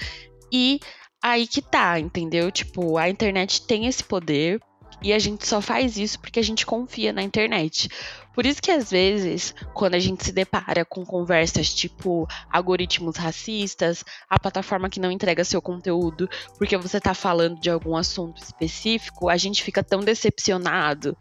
[0.51, 0.79] e
[1.21, 2.51] aí que tá, entendeu?
[2.51, 4.61] Tipo, a internet tem esse poder
[5.01, 7.89] e a gente só faz isso porque a gente confia na internet.
[8.33, 14.03] Por isso que às vezes, quando a gente se depara com conversas tipo algoritmos racistas,
[14.29, 19.29] a plataforma que não entrega seu conteúdo porque você tá falando de algum assunto específico,
[19.29, 21.17] a gente fica tão decepcionado.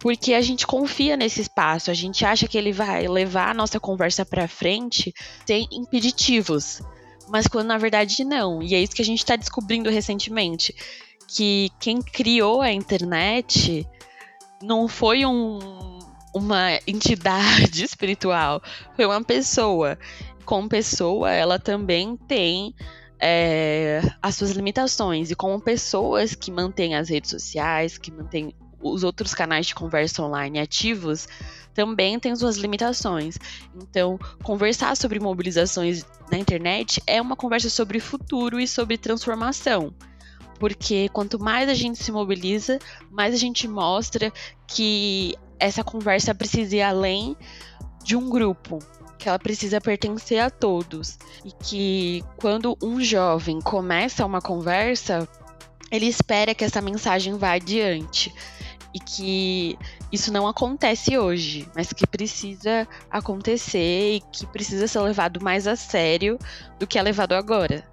[0.00, 3.78] Porque a gente confia nesse espaço, a gente acha que ele vai levar a nossa
[3.78, 5.12] conversa para frente
[5.46, 6.82] sem impeditivos
[7.28, 8.62] mas quando na verdade não.
[8.62, 10.74] E é isso que a gente está descobrindo recentemente.
[11.28, 13.86] Que quem criou a internet
[14.62, 15.98] não foi um,
[16.34, 18.62] uma entidade espiritual,
[18.94, 19.98] foi uma pessoa.
[20.44, 22.72] Com pessoa, ela também tem
[23.18, 28.54] é, as suas limitações e como pessoas que mantêm as redes sociais, que mantêm
[28.92, 31.28] os outros canais de conversa online ativos,
[31.76, 33.36] também têm suas limitações.
[33.74, 39.92] Então, conversar sobre mobilizações na internet é uma conversa sobre futuro e sobre transformação.
[40.58, 42.78] Porque quanto mais a gente se mobiliza,
[43.10, 44.32] mais a gente mostra
[44.66, 47.36] que essa conversa precisa ir além
[48.02, 48.78] de um grupo,
[49.18, 55.28] que ela precisa pertencer a todos e que quando um jovem começa uma conversa,
[55.90, 58.32] ele espera que essa mensagem vá adiante
[58.96, 59.78] e que
[60.10, 65.76] isso não acontece hoje, mas que precisa acontecer e que precisa ser levado mais a
[65.76, 66.38] sério
[66.78, 67.84] do que é levado agora.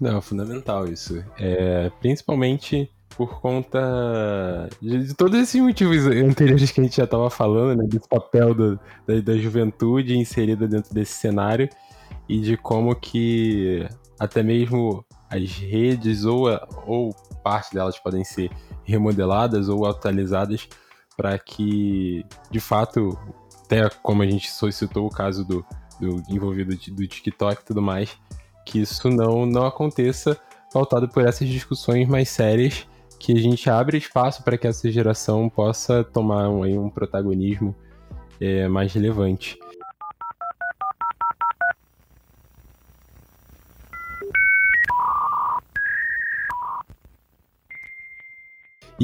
[0.00, 1.24] Não, fundamental isso.
[1.38, 7.80] É, principalmente por conta de, todos esses motivos anteriores que a gente já estava falando,
[7.80, 11.68] né, desse papel do, da, da juventude inserida dentro desse cenário
[12.28, 13.86] e de como que
[14.18, 16.48] até mesmo as redes ou,
[16.84, 18.50] ou parte delas podem ser
[18.84, 20.68] remodeladas ou atualizadas
[21.16, 23.18] para que, de fato,
[23.64, 25.64] até como a gente solicitou o caso do,
[26.00, 28.16] do envolvido do TikTok e tudo mais,
[28.66, 30.38] que isso não, não aconteça
[30.72, 32.86] pautado por essas discussões mais sérias
[33.18, 37.74] que a gente abre espaço para que essa geração possa tomar um, um protagonismo
[38.40, 39.56] é, mais relevante.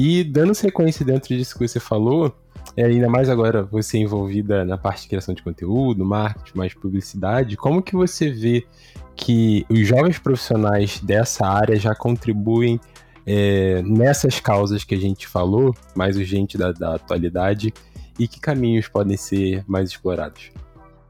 [0.01, 2.33] E dando sequência dentro disso que você falou,
[2.77, 7.57] é, ainda mais agora você envolvida na parte de criação de conteúdo, marketing, mais publicidade,
[7.57, 8.65] como que você vê
[9.13, 12.79] que os jovens profissionais dessa área já contribuem
[13.25, 17.73] é, nessas causas que a gente falou, mais urgente da, da atualidade,
[18.17, 20.49] e que caminhos podem ser mais explorados?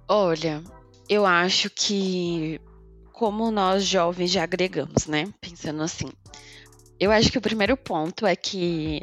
[0.08, 0.64] Olha,
[1.08, 2.60] eu acho que
[3.14, 5.32] como nós jovens já agregamos, né?
[5.40, 6.08] Pensando assim.
[7.00, 9.02] Eu acho que o primeiro ponto é que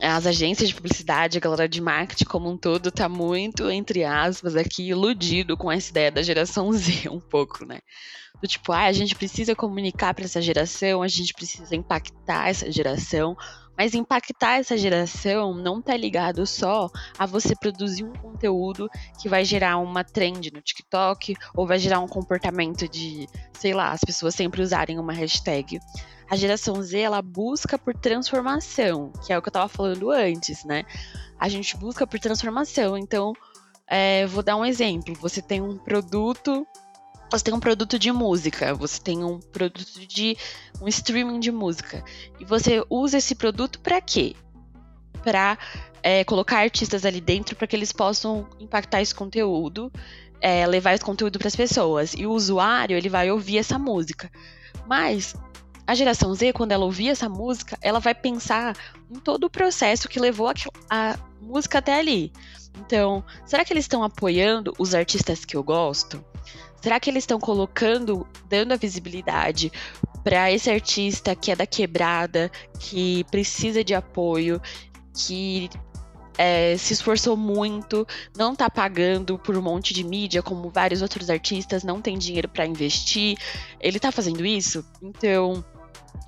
[0.00, 4.54] as agências de publicidade, a galera de marketing como um todo, tá muito, entre aspas,
[4.54, 7.78] aqui, iludido com essa ideia da geração Z, um pouco, né?
[8.40, 12.70] do tipo, ah, a gente precisa comunicar para essa geração, a gente precisa impactar essa
[12.70, 13.36] geração,
[13.76, 18.88] mas impactar essa geração não tá ligado só a você produzir um conteúdo
[19.20, 23.90] que vai gerar uma trend no TikTok ou vai gerar um comportamento de, sei lá,
[23.90, 25.80] as pessoas sempre usarem uma hashtag.
[26.30, 30.64] A geração Z, ela busca por transformação, que é o que eu tava falando antes,
[30.64, 30.84] né?
[31.38, 32.98] A gente busca por transformação.
[32.98, 33.32] Então,
[33.86, 35.14] é, vou dar um exemplo.
[35.14, 36.66] Você tem um produto
[37.30, 40.36] você tem um produto de música, você tem um produto de
[40.80, 42.02] um streaming de música.
[42.40, 44.34] E você usa esse produto para quê?
[45.22, 45.58] Para
[46.02, 49.92] é, colocar artistas ali dentro para que eles possam impactar esse conteúdo,
[50.40, 52.14] é, levar esse conteúdo para as pessoas.
[52.14, 54.30] E o usuário ele vai ouvir essa música.
[54.86, 55.34] Mas
[55.88, 58.76] a geração Z, quando ela ouvir essa música, ela vai pensar
[59.10, 60.52] em todo o processo que levou a,
[60.90, 62.30] a música até ali.
[62.78, 66.22] Então, será que eles estão apoiando os artistas que eu gosto?
[66.82, 69.72] Será que eles estão colocando, dando a visibilidade
[70.22, 74.60] para esse artista que é da quebrada, que precisa de apoio,
[75.16, 75.70] que
[76.36, 81.30] é, se esforçou muito, não está pagando por um monte de mídia, como vários outros
[81.30, 83.38] artistas, não tem dinheiro para investir.
[83.80, 84.84] Ele está fazendo isso?
[85.02, 85.64] Então,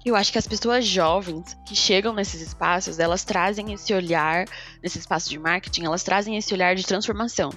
[0.04, 4.46] eu acho que as pessoas jovens que chegam nesses espaços, elas trazem esse olhar,
[4.82, 7.50] nesse espaço de marketing, elas trazem esse olhar de transformação,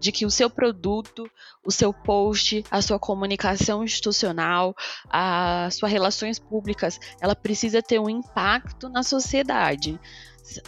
[0.00, 1.30] de que o seu produto,
[1.64, 4.74] o seu post, a sua comunicação institucional,
[5.08, 9.98] as suas relações públicas, ela precisa ter um impacto na sociedade,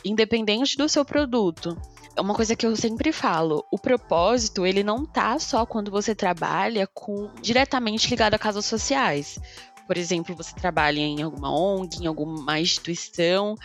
[0.04, 1.76] independente do seu produto.
[2.14, 6.14] É uma coisa que eu sempre falo, o propósito, ele não tá só quando você
[6.14, 9.38] trabalha com diretamente ligado a causas sociais
[9.86, 13.56] por exemplo, você trabalha em alguma ONG, em alguma instituição,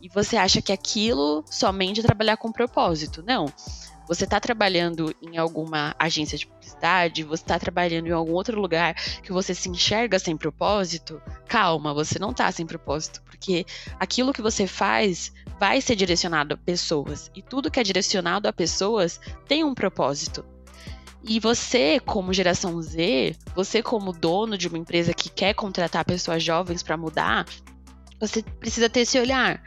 [0.00, 3.22] e você acha que aquilo somente é trabalhar com propósito.
[3.26, 3.46] Não.
[4.08, 8.94] Você está trabalhando em alguma agência de publicidade, você está trabalhando em algum outro lugar
[8.94, 13.66] que você se enxerga sem propósito, calma, você não está sem propósito, porque
[13.98, 18.52] aquilo que você faz vai ser direcionado a pessoas, e tudo que é direcionado a
[18.52, 20.44] pessoas tem um propósito.
[21.24, 26.42] E você, como geração Z, você como dono de uma empresa que quer contratar pessoas
[26.42, 27.46] jovens para mudar,
[28.20, 29.62] você precisa ter esse olhar.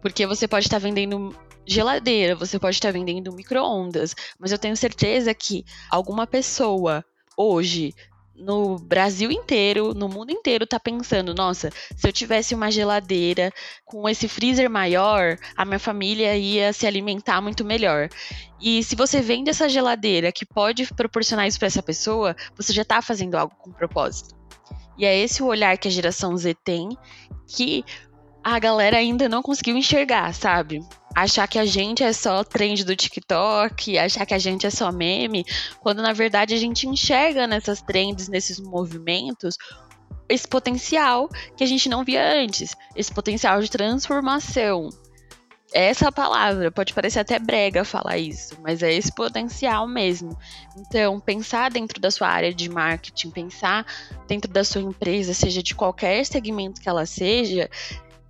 [0.00, 1.34] Porque você pode estar vendendo
[1.66, 7.04] geladeira, você pode estar vendendo micro-ondas, mas eu tenho certeza que alguma pessoa
[7.36, 7.94] hoje
[8.40, 13.52] no Brasil inteiro, no mundo inteiro, tá pensando: nossa, se eu tivesse uma geladeira
[13.84, 18.08] com esse freezer maior, a minha família ia se alimentar muito melhor.
[18.60, 22.84] E se você vende essa geladeira que pode proporcionar isso para essa pessoa, você já
[22.84, 24.34] tá fazendo algo com propósito.
[24.98, 26.90] E é esse o olhar que a geração Z tem
[27.46, 27.84] que
[28.42, 30.80] a galera ainda não conseguiu enxergar, sabe?
[31.14, 34.90] Achar que a gente é só trend do TikTok, achar que a gente é só
[34.90, 35.44] meme,
[35.80, 39.56] quando na verdade a gente enxerga nessas trends, nesses movimentos,
[40.28, 44.88] esse potencial que a gente não via antes, esse potencial de transformação.
[45.72, 50.36] Essa palavra pode parecer até brega falar isso, mas é esse potencial mesmo.
[50.76, 53.86] Então, pensar dentro da sua área de marketing, pensar
[54.26, 57.70] dentro da sua empresa, seja de qualquer segmento que ela seja,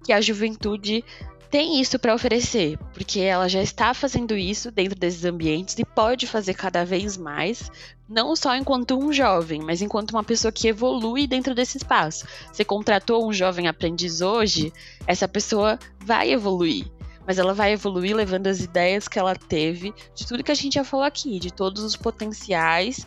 [0.02, 1.04] que a juventude
[1.50, 6.28] tem isso para oferecer, porque ela já está fazendo isso dentro desses ambientes e pode
[6.28, 7.68] fazer cada vez mais,
[8.08, 12.24] não só enquanto um jovem, mas enquanto uma pessoa que evolui dentro desse espaço.
[12.52, 14.72] Você contratou um jovem aprendiz hoje,
[15.08, 16.86] essa pessoa vai evoluir.
[17.26, 20.74] Mas ela vai evoluir levando as ideias que ela teve, de tudo que a gente
[20.74, 23.06] já falou aqui, de todos os potenciais,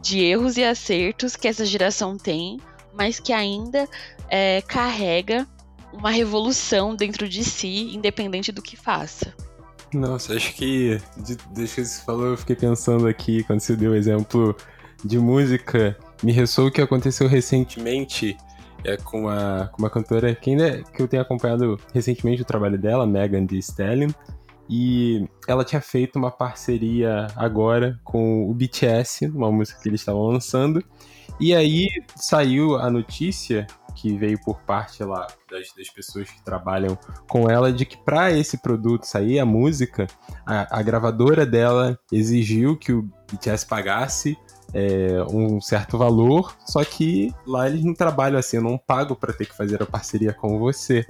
[0.00, 2.60] de erros e acertos que essa geração tem,
[2.92, 3.88] mas que ainda
[4.28, 5.46] é, carrega
[5.92, 9.34] uma revolução dentro de si, independente do que faça.
[9.92, 13.92] Nossa, acho que de, desde que você falou, eu fiquei pensando aqui, quando você deu
[13.92, 14.54] o exemplo
[15.04, 18.36] de música, me ressoou o que aconteceu recentemente
[18.84, 22.78] é, com, uma, com uma cantora que, ainda, que eu tenho acompanhado recentemente o trabalho
[22.78, 24.10] dela, Megan Thee Stallion,
[24.68, 30.22] e ela tinha feito uma parceria agora com o BTS, uma música que eles estavam
[30.26, 30.84] lançando,
[31.40, 33.66] e aí saiu a notícia
[34.00, 36.96] que veio por parte lá das, das pessoas que trabalham
[37.28, 40.06] com ela de que para esse produto sair a música,
[40.46, 44.38] a, a, gravadora dela exigiu que o BTS pagasse
[44.72, 49.32] é, um certo valor, só que lá eles não trabalham assim, eu não pago para
[49.32, 51.04] ter que fazer a parceria com você.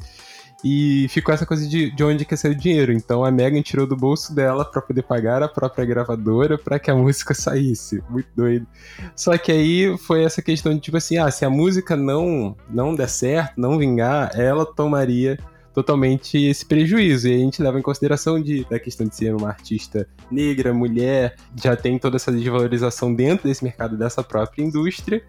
[0.65, 2.93] E ficou essa coisa de, de onde que saiu o dinheiro.
[2.93, 6.91] Então a Megan tirou do bolso dela para poder pagar a própria gravadora para que
[6.91, 8.03] a música saísse.
[8.11, 8.67] Muito doido.
[9.15, 12.95] Só que aí foi essa questão de tipo assim, ah, se a música não não
[12.95, 15.39] der certo, não vingar, ela tomaria
[15.73, 17.29] totalmente esse prejuízo.
[17.29, 21.37] E a gente leva em consideração de, da questão de ser uma artista negra, mulher,
[21.55, 25.23] já tem toda essa desvalorização dentro desse mercado dessa própria indústria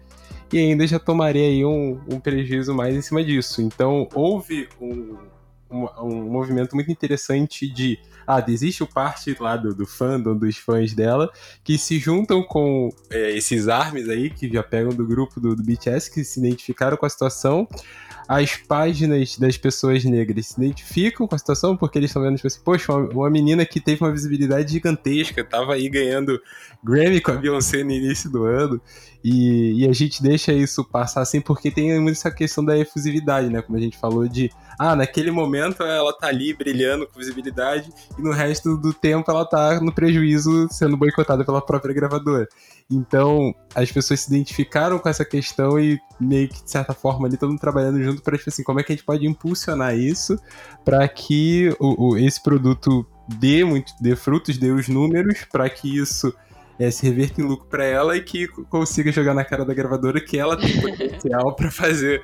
[0.56, 3.62] e ainda já tomaria aí um, um prejuízo mais em cima disso.
[3.62, 5.16] Então, houve um,
[5.70, 10.56] um, um, movimento muito interessante de ah, existe o parte lá do, do fandom, dos
[10.56, 11.30] fãs dela,
[11.64, 15.62] que se juntam com é, esses armes aí, que já pegam do grupo do, do
[15.62, 17.66] BTS, que se identificaram com a situação,
[18.28, 22.46] as páginas das pessoas negras se identificam com a situação porque eles estão vendo, tipo
[22.46, 26.40] assim, poxa, uma, uma, menina que teve uma visibilidade gigantesca, tava aí ganhando
[26.84, 28.80] Grammy com a Beyoncé no início do ano,
[29.22, 33.48] e, e a gente deixa isso passar assim porque tem muito essa questão da efusividade,
[33.48, 33.60] né?
[33.60, 38.22] Como a gente falou de, ah, naquele momento ela tá ali brilhando com visibilidade e
[38.22, 42.48] no resto do tempo ela tá no prejuízo sendo boicotada pela própria gravadora.
[42.90, 47.38] Então, as pessoas se identificaram com essa questão e meio que, de certa forma, ali,
[47.56, 50.36] trabalhando junto para, tipo assim, como é que a gente pode impulsionar isso
[50.84, 55.98] para que o, o, esse produto dê, muito, dê frutos, dê os números, para que
[55.98, 56.34] isso
[56.80, 60.18] é, se reverta em lucro para ela e que consiga jogar na cara da gravadora
[60.18, 62.22] que ela tem potencial para fazer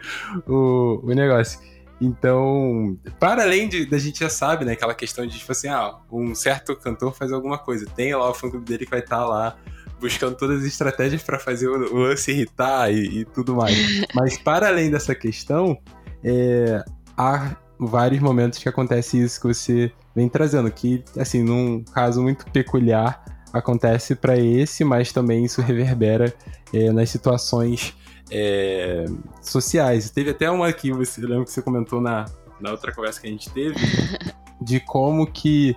[0.48, 1.60] o, o negócio.
[2.00, 5.98] Então, para além de da gente já sabe, né, aquela questão de tipo assim, ah,
[6.10, 9.18] um certo cantor faz alguma coisa, tem lá o fã clube dele que vai estar
[9.18, 9.56] tá lá
[10.00, 13.76] buscando todas as estratégias para fazer o, o lance irritar e, e, tudo mais.
[14.14, 15.78] Mas para além dessa questão,
[16.24, 16.82] é,
[17.14, 22.46] há vários momentos que acontece isso que você vem trazendo, que, assim, num caso muito
[22.50, 23.22] peculiar,
[23.56, 26.32] acontece para esse, mas também isso reverbera
[26.72, 27.94] é, nas situações
[28.30, 29.04] é,
[29.40, 30.10] sociais.
[30.10, 32.24] Teve até uma aqui, você lembra que você comentou na,
[32.60, 33.76] na outra conversa que a gente teve,
[34.60, 35.76] de como que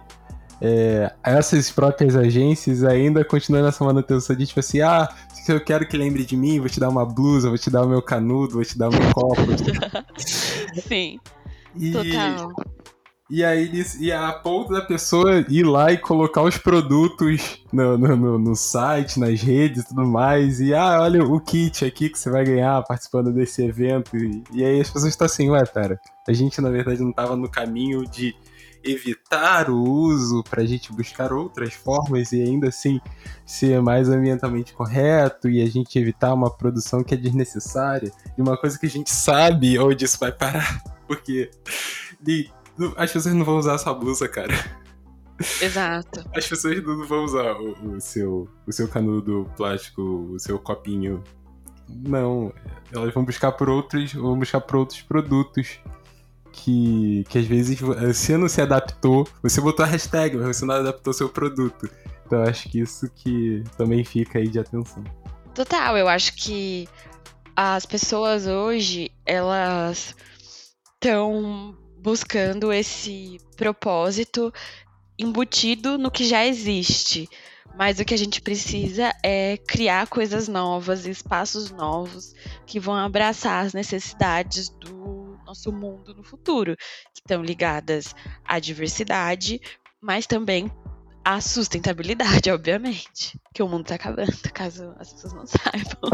[0.62, 5.88] é, essas próprias agências ainda continuam nessa manutenção de tipo assim, ah, se eu quero
[5.88, 8.54] que lembre de mim, vou te dar uma blusa, vou te dar o meu canudo,
[8.54, 9.42] vou te dar o meu copo.
[10.88, 11.20] Sim.
[11.76, 12.52] E, Total.
[13.30, 18.40] E aí, e a ponto da pessoa ir lá e colocar os produtos no, no,
[18.40, 20.60] no, site, nas redes e tudo mais.
[20.60, 24.18] E, ah, olha o kit aqui que você vai ganhar participando desse evento.
[24.18, 27.36] E, e aí as pessoas estão assim, ué, pera, a gente na verdade não estava
[27.36, 28.36] no caminho de
[28.84, 33.00] evitar o uso para a gente buscar outras formas e ainda assim
[33.46, 38.58] ser mais ambientalmente correto e a gente evitar uma produção que é desnecessária e uma
[38.58, 41.52] coisa que a gente sabe onde isso vai parar, porque
[42.96, 44.54] as pessoas não vão usar essa blusa, cara.
[45.62, 46.26] Exato.
[46.36, 51.24] As pessoas não vão usar o, o, seu, o seu canudo plástico, o seu copinho.
[51.88, 52.54] Não,
[52.92, 55.80] elas vão buscar por outros, vão buscar por outros produtos
[56.52, 60.76] que, que às vezes você não se adaptou, você botou a hashtag, mas você não
[60.76, 61.90] adaptou seu produto.
[62.26, 65.04] Então acho que isso que também fica aí de atenção.
[65.56, 66.88] Total, eu acho que
[67.56, 70.16] as pessoas hoje, elas
[70.94, 74.54] estão buscando esse propósito
[75.18, 77.30] embutido no que já existe.
[77.76, 82.34] Mas o que a gente precisa é criar coisas novas, espaços novos
[82.66, 86.76] que vão abraçar as necessidades do nosso mundo no futuro,
[87.14, 88.14] que estão ligadas
[88.46, 89.62] à diversidade,
[90.02, 90.72] mas também
[91.30, 93.40] à sustentabilidade, obviamente.
[93.54, 96.10] Que o mundo tá acabando, caso as pessoas não saibam.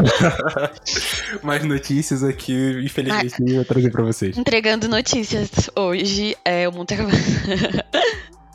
[1.42, 4.36] Mais notícias aqui, infelizmente, ah, eu vou trazer pra vocês.
[4.36, 7.16] Entregando notícias hoje, é, o mundo tá acabando.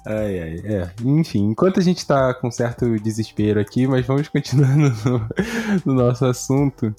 [0.06, 0.92] Ai, ai, é.
[1.04, 5.30] Enfim, enquanto a gente tá com certo desespero aqui, mas vamos continuando no,
[5.86, 6.94] no nosso assunto.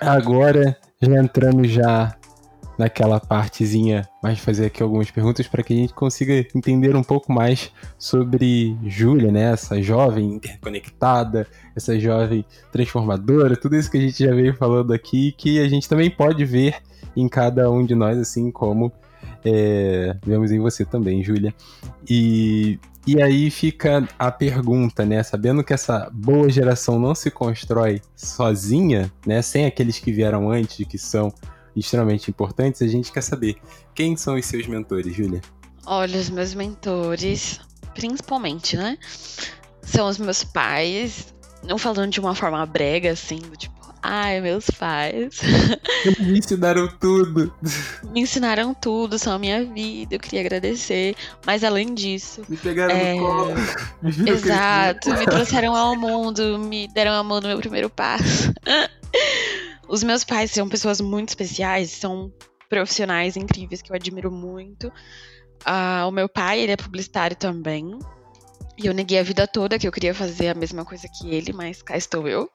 [0.00, 2.16] Agora, já entrando já
[2.78, 7.32] naquela partezinha, mas fazer aqui algumas perguntas para que a gente consiga entender um pouco
[7.32, 9.52] mais sobre Júlia, né?
[9.52, 15.32] Essa jovem interconectada, essa jovem transformadora, tudo isso que a gente já veio falando aqui,
[15.32, 16.76] que a gente também pode ver
[17.16, 18.92] em cada um de nós, assim como
[19.44, 21.52] é, vemos em você também, Júlia.
[22.08, 22.78] E,
[23.08, 25.22] e aí fica a pergunta, né?
[25.22, 29.40] Sabendo que essa boa geração não se constrói sozinha, né?
[29.40, 31.32] Sem aqueles que vieram antes, que são
[31.74, 33.56] extremamente importantes, a gente quer saber
[33.94, 35.40] quem são os seus mentores, Júlia?
[35.86, 37.58] Olha, os meus mentores,
[37.94, 38.98] principalmente, né?
[39.80, 44.66] São os meus pais, não falando de uma forma brega, assim, do tipo, ai, meus
[44.70, 45.40] pais.
[46.20, 47.52] Me ensinaram tudo.
[48.12, 51.14] Me ensinaram tudo, são a minha vida, eu queria agradecer.
[51.44, 52.42] Mas além disso.
[52.48, 53.14] Me pegaram é...
[53.14, 53.54] no colo.
[54.02, 58.52] Me Exato, me trouxeram ao mundo, me deram a mão no meu primeiro passo.
[59.88, 62.32] Os meus pais são pessoas muito especiais, são
[62.68, 64.88] profissionais incríveis que eu admiro muito.
[65.66, 67.98] Uh, o meu pai, ele é publicitário também.
[68.78, 71.52] E eu neguei a vida toda que eu queria fazer a mesma coisa que ele,
[71.52, 72.48] mas cá estou eu.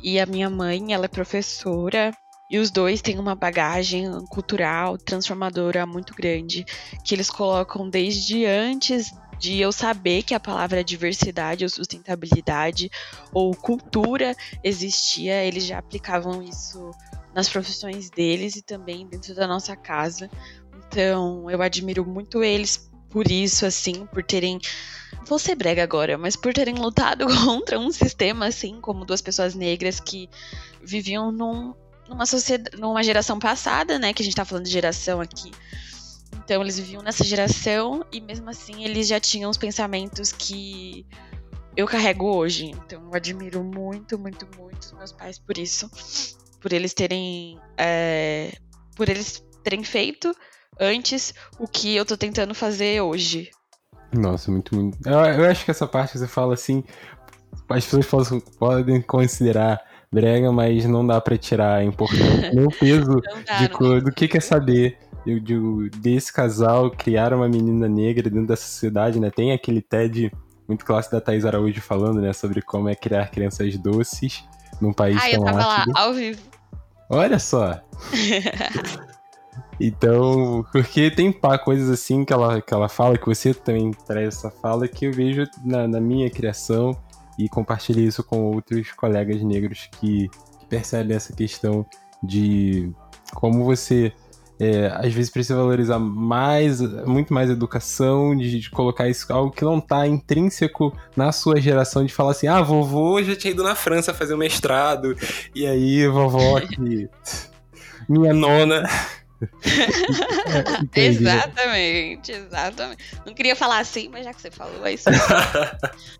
[0.00, 2.12] E a minha mãe, ela é professora.
[2.48, 6.64] E os dois têm uma bagagem cultural transformadora muito grande,
[7.04, 12.90] que eles colocam desde antes de eu saber que a palavra diversidade ou sustentabilidade
[13.32, 16.90] ou cultura existia, eles já aplicavam isso
[17.34, 20.30] nas profissões deles e também dentro da nossa casa.
[20.86, 24.58] Então, eu admiro muito eles por isso, assim, por terem.
[25.26, 29.54] Vou ser brega agora, mas por terem lutado contra um sistema, assim, como duas pessoas
[29.54, 30.28] negras que
[30.82, 31.74] viviam num,
[32.08, 34.12] numa sociedade, numa geração passada, né?
[34.12, 35.50] Que a gente tá falando de geração aqui
[36.50, 41.06] então eles viviam nessa geração e mesmo assim eles já tinham os pensamentos que
[41.76, 42.72] eu carrego hoje.
[42.72, 45.88] Então eu admiro muito, muito, muito os meus pais por isso.
[46.60, 47.56] Por eles terem.
[47.78, 48.52] É,
[48.96, 50.34] por eles terem feito
[50.80, 53.50] antes o que eu tô tentando fazer hoje.
[54.12, 54.98] Nossa, muito, muito.
[55.06, 56.82] Eu, eu acho que essa parte que você fala assim.
[57.68, 58.28] As pessoas
[58.58, 64.00] podem considerar brega, mas não dá para tirar a importância, nem o peso dá, de,
[64.00, 69.20] do que quer saber eu digo, desse casal criar uma menina negra dentro da sociedade,
[69.20, 69.30] né?
[69.30, 70.32] Tem aquele TED
[70.66, 74.44] muito clássico da Thais Araújo falando, né, sobre como é criar crianças doces
[74.80, 75.92] num país ah, tão eu tava ácido.
[75.92, 76.40] lá, ao vivo.
[77.10, 77.80] Olha só!
[79.80, 84.28] então, porque tem pá, coisas assim que ela, que ela fala, que você também traz
[84.28, 86.94] essa fala, que eu vejo na, na minha criação
[87.38, 91.86] e compartilho isso com outros colegas negros que, que percebem essa questão
[92.22, 92.92] de
[93.32, 94.12] como você
[94.60, 99.64] é, às vezes precisa valorizar mais, muito mais educação, de, de, colocar isso algo que
[99.64, 103.74] não está intrínseco na sua geração, de falar assim, ah, vovô já tinha ido na
[103.74, 105.16] França fazer um mestrado,
[105.54, 107.08] e aí vovó aqui,
[108.06, 108.86] minha nona
[110.94, 113.02] é, exatamente, exatamente.
[113.24, 115.08] Não queria falar assim, mas já que você falou, é isso.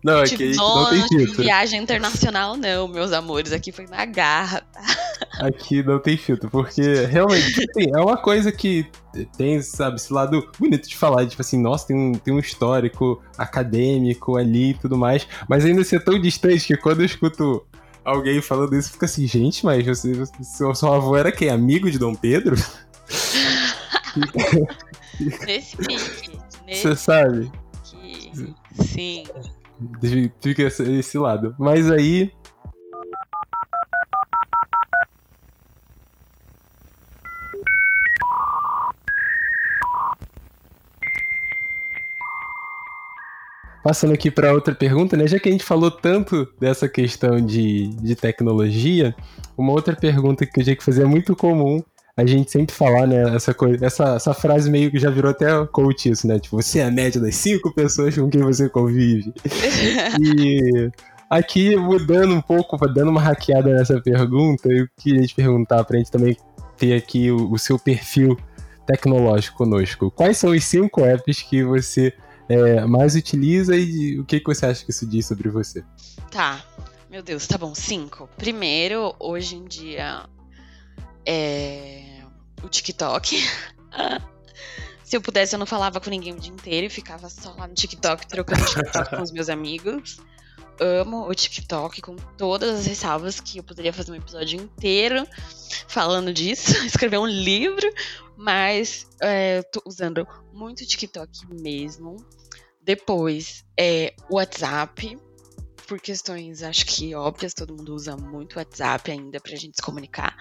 [0.03, 1.43] não, tipo, aqui não tem filtro.
[1.43, 3.51] viagem internacional, não, meus amores.
[3.51, 4.81] Aqui foi na garra, tá?
[5.39, 8.85] Aqui não tem filtro, porque realmente, assim, é uma coisa que
[9.37, 13.21] tem, sabe, esse lado bonito de falar, tipo assim, nossa, tem um, tem um histórico
[13.37, 17.65] acadêmico ali e tudo mais, mas ainda ser tão distante que quando eu escuto
[18.03, 21.49] alguém falando isso, fica assim, gente, mas você, seu, seu avô era quem?
[21.49, 22.55] Amigo de Dom Pedro?
[25.45, 26.39] nesse pique.
[26.67, 27.51] Você sabe?
[28.73, 29.23] Sim.
[30.41, 31.55] Fica esse, esse lado.
[31.57, 32.31] Mas aí.
[43.83, 45.25] Passando aqui para outra pergunta, né?
[45.27, 49.15] Já que a gente falou tanto dessa questão de, de tecnologia,
[49.57, 51.83] uma outra pergunta que eu tinha que fazer é muito comum
[52.15, 55.47] a gente sempre falar, né, essa coisa, essa, essa frase meio que já virou até
[55.67, 56.39] coach isso, né?
[56.39, 59.33] Tipo, você é a média das cinco pessoas com quem você convive.
[60.19, 60.89] e
[61.29, 66.11] aqui, mudando um pouco, dando uma hackeada nessa pergunta, eu queria te perguntar pra gente
[66.11, 66.35] também
[66.77, 68.37] ter aqui o, o seu perfil
[68.85, 70.11] tecnológico conosco.
[70.11, 72.13] Quais são os cinco apps que você
[72.49, 75.83] é, mais utiliza e o que, que você acha que isso diz sobre você?
[76.29, 76.61] Tá.
[77.09, 77.75] Meu Deus, tá bom.
[77.75, 78.29] Cinco.
[78.37, 80.23] Primeiro, hoje em dia,
[81.25, 82.23] é
[82.63, 83.37] o TikTok.
[85.03, 87.67] Se eu pudesse, eu não falava com ninguém o dia inteiro e ficava só lá
[87.67, 90.21] no TikTok trocando TikTok com os meus amigos.
[90.79, 95.27] Amo o TikTok com todas as ressalvas que eu poderia fazer um episódio inteiro
[95.87, 97.87] falando disso, escrever um livro,
[98.37, 102.15] mas é, tô usando muito TikTok mesmo.
[102.81, 105.19] Depois é WhatsApp,
[105.87, 110.35] por questões acho que óbvias, todo mundo usa muito WhatsApp ainda pra gente se comunicar.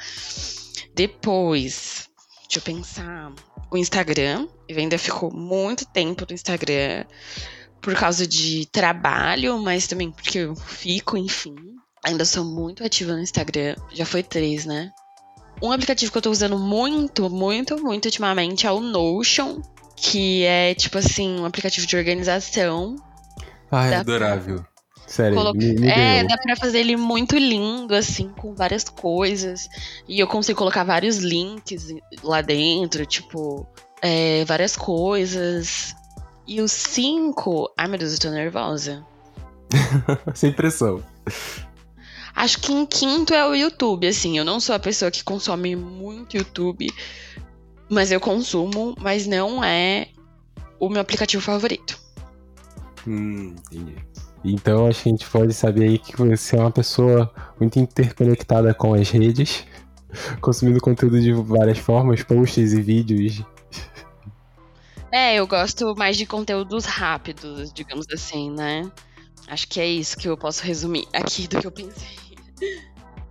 [0.95, 2.09] Depois,
[2.43, 3.33] deixa eu pensar,
[3.71, 7.05] o Instagram, eu ainda ficou muito tempo no Instagram
[7.81, 11.55] por causa de trabalho, mas também porque eu fico, enfim.
[12.05, 13.77] Ainda sou muito ativa no Instagram.
[13.93, 14.91] Já foi três, né?
[15.63, 19.61] Um aplicativo que eu tô usando muito, muito, muito ultimamente é o Notion,
[19.97, 22.97] que é tipo assim, um aplicativo de organização.
[23.71, 24.65] Ah, é adorável.
[25.11, 25.59] Sério, Coloca...
[25.59, 29.69] me, me É, dá pra fazer ele muito lindo, assim, com várias coisas.
[30.09, 31.89] E eu consigo colocar vários links
[32.23, 33.67] lá dentro, tipo,
[34.01, 35.97] é, várias coisas.
[36.47, 37.73] E o 5.
[37.77, 39.05] Ai meu Deus, eu tô nervosa.
[40.33, 41.03] Sem pressão.
[42.33, 44.39] Acho que em quinto é o YouTube, assim.
[44.39, 46.87] Eu não sou a pessoa que consome muito YouTube,
[47.89, 50.07] mas eu consumo, mas não é
[50.79, 51.99] o meu aplicativo favorito.
[53.05, 53.97] Hum, entendi.
[54.45, 58.73] Então acho que a gente pode saber aí que você é uma pessoa muito interconectada
[58.73, 59.65] com as redes,
[60.41, 63.43] consumindo conteúdo de várias formas, posts e vídeos.
[65.13, 68.91] É, eu gosto mais de conteúdos rápidos, digamos assim, né?
[69.49, 72.21] Acho que é isso que eu posso resumir aqui do que eu pensei.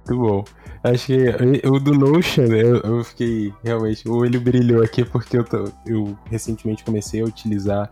[0.10, 0.44] Muito bom.
[0.84, 4.08] Acho que o do Notion, eu, eu fiquei realmente.
[4.08, 7.92] O olho brilhou aqui porque eu, tô, eu recentemente comecei a utilizar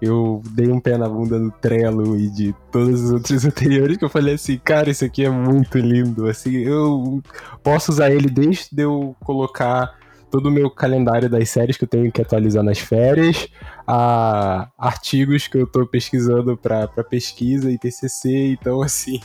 [0.00, 4.04] eu dei um pé na bunda do Trello e de todos os outros anteriores que
[4.04, 6.28] eu falei assim, cara, isso aqui é muito lindo.
[6.28, 7.22] Assim, eu
[7.62, 9.96] posso usar ele desde eu colocar
[10.30, 13.48] todo o meu calendário das séries que eu tenho que atualizar nas férias,
[13.86, 19.20] a artigos que eu tô pesquisando para pesquisa e TCC, então assim,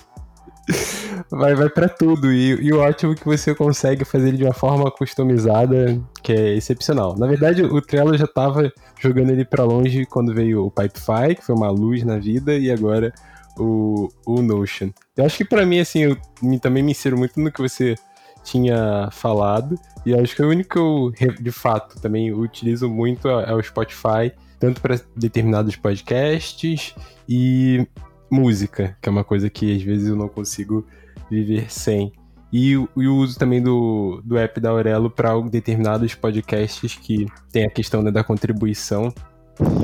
[1.30, 2.32] vai, vai para tudo.
[2.32, 6.32] E, e o ótimo é que você consegue fazer ele de uma forma customizada, que
[6.32, 7.18] é excepcional.
[7.18, 11.46] Na verdade, o Trello já tava jogando ele para longe quando veio o Pipefy, que
[11.46, 13.14] foi uma luz na vida, e agora
[13.58, 14.90] o, o Notion.
[15.16, 17.96] Eu acho que para mim, assim, eu me, também me insiro muito no que você
[18.44, 23.52] tinha falado, e acho que o único que eu, de fato, também utilizo muito é,
[23.52, 26.94] é o Spotify, tanto para determinados podcasts
[27.28, 27.88] e
[28.34, 30.86] música, que é uma coisa que às vezes eu não consigo
[31.30, 32.12] viver sem.
[32.52, 37.70] E, o uso também do, do app da Aurelo para determinados podcasts que tem a
[37.70, 39.12] questão né, da contribuição,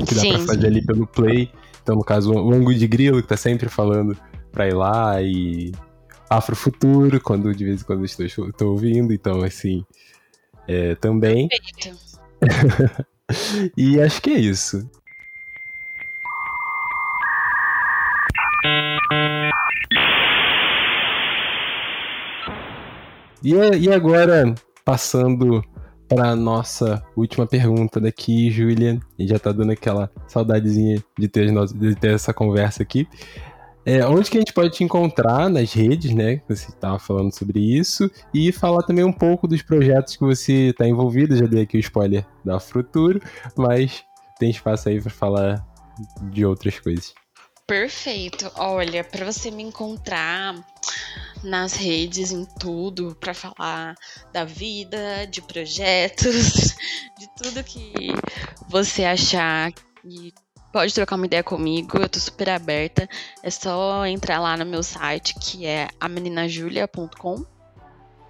[0.06, 1.50] que dá para fazer ali pelo Play.
[1.82, 4.16] Então, no caso, o Ango de Grilo, que tá sempre falando
[4.52, 5.72] para ir lá, e
[6.28, 9.12] Afrofuturo, quando de vez em quando estou, estou ouvindo.
[9.12, 9.84] Então, assim,
[10.68, 11.48] é, também.
[13.76, 14.88] e acho que é isso.
[23.42, 25.62] E, e agora, passando
[26.08, 31.94] para nossa última pergunta daqui, Julia, e já tá dando aquela saudadezinha de ter, de
[31.94, 33.06] ter essa conversa aqui.
[33.86, 36.42] É, onde que a gente pode te encontrar nas redes, né?
[36.48, 38.10] Você estava falando sobre isso.
[38.34, 41.36] E falar também um pouco dos projetos que você está envolvido.
[41.36, 43.20] Já dei aqui o spoiler da Futuro,
[43.56, 44.04] mas
[44.38, 45.66] tem espaço aí para falar
[46.30, 47.14] de outras coisas.
[47.66, 48.50] Perfeito.
[48.56, 50.56] Olha, para você me encontrar
[51.42, 53.94] nas redes, em tudo, para falar
[54.32, 56.74] da vida, de projetos,
[57.18, 57.92] de tudo que
[58.68, 59.72] você achar
[60.04, 60.32] e
[60.72, 63.08] pode trocar uma ideia comigo, eu tô super aberta.
[63.42, 67.44] É só entrar lá no meu site, que é ameninajulia.com.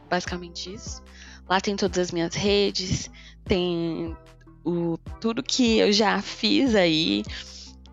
[0.08, 1.02] Basicamente isso.
[1.48, 3.10] Lá tem todas as minhas redes,
[3.44, 4.16] tem
[4.64, 7.24] o tudo que eu já fiz aí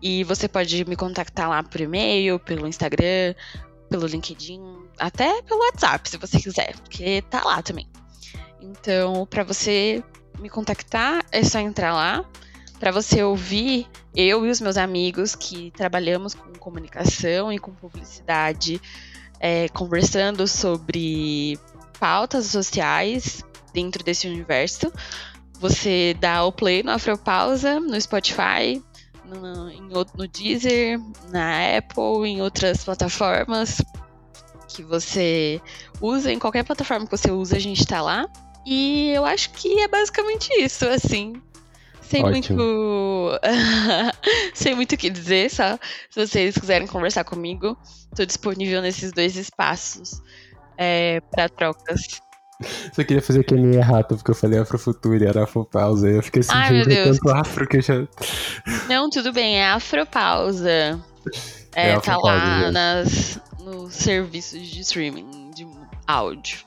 [0.00, 3.34] e você pode me contactar lá por e-mail, pelo Instagram,
[3.90, 4.60] pelo LinkedIn,
[4.98, 7.88] até pelo WhatsApp, se você quiser, porque tá lá também.
[8.60, 10.02] Então, para você
[10.38, 12.24] me contactar, é só entrar lá.
[12.78, 18.80] Para você ouvir eu e os meus amigos que trabalhamos com comunicação e com publicidade,
[19.40, 21.58] é, conversando sobre
[21.98, 24.92] pautas sociais dentro desse universo,
[25.54, 28.80] você dá o play no Afropausa, no Spotify,
[29.24, 33.82] no, em, no Deezer, na Apple, em outras plataformas
[34.68, 35.60] que você
[36.00, 38.28] usa, em qualquer plataforma que você usa, a gente tá lá.
[38.66, 41.40] E eu acho que é basicamente isso, assim.
[42.02, 42.58] Sem Ótimo.
[42.58, 43.40] muito.
[44.54, 45.78] Sem muito o que dizer, só
[46.10, 47.76] se vocês quiserem conversar comigo,
[48.14, 50.22] tô disponível nesses dois espaços
[50.76, 52.20] é, para trocas.
[52.92, 56.08] Só queria fazer que nem errado, porque eu falei Afrofuturo e era Afropausa.
[56.08, 58.08] Eu fiquei sentindo tanto afro que eu já.
[58.88, 60.98] Não, tudo bem, é Afropausa.
[61.74, 63.38] É, é tá lá nas,
[63.68, 65.66] nos serviços de streaming de
[66.06, 66.60] áudio.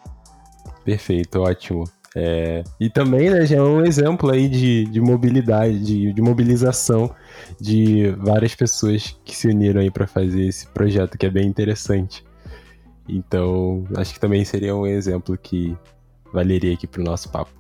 [0.83, 1.83] Perfeito, ótimo.
[2.13, 7.13] É, e também, né, já é um exemplo aí de, de mobilidade, de, de mobilização
[7.59, 12.23] de várias pessoas que se uniram aí para fazer esse projeto, que é bem interessante.
[13.07, 15.75] Então, acho que também seria um exemplo que
[16.33, 17.51] valeria aqui pro nosso papo.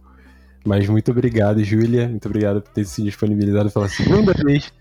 [0.65, 2.07] Mas muito obrigado, Júlia.
[2.07, 4.71] Muito obrigado por ter se disponibilizado pela segunda vez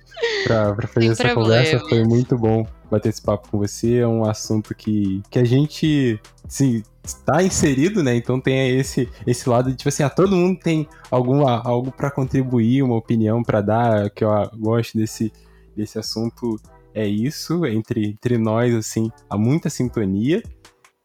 [0.44, 1.64] para fazer Sem essa problema.
[1.64, 1.88] conversa.
[1.88, 3.98] Foi muito bom bater esse papo com você.
[3.98, 8.16] É um assunto que, que a gente sim, está inserido, né?
[8.16, 12.10] Então tem esse, esse lado de, tipo assim, ah, todo mundo tem alguma, algo para
[12.10, 15.32] contribuir, uma opinião para dar, que eu gosto desse,
[15.76, 16.56] desse assunto.
[16.92, 20.42] É isso, entre, entre nós, assim, há muita sintonia.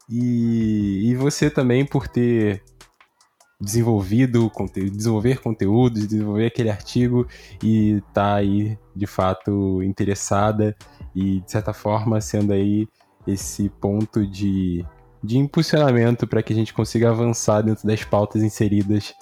[0.08, 2.62] E, e você também por ter
[3.60, 4.50] desenvolvido,
[4.92, 7.26] desenvolver conteúdo, desenvolver aquele artigo
[7.62, 10.76] e tá aí de fato interessada
[11.14, 12.86] e de certa forma sendo aí
[13.26, 14.84] esse ponto de,
[15.22, 19.14] de impulsionamento para que a gente consiga avançar dentro das pautas inseridas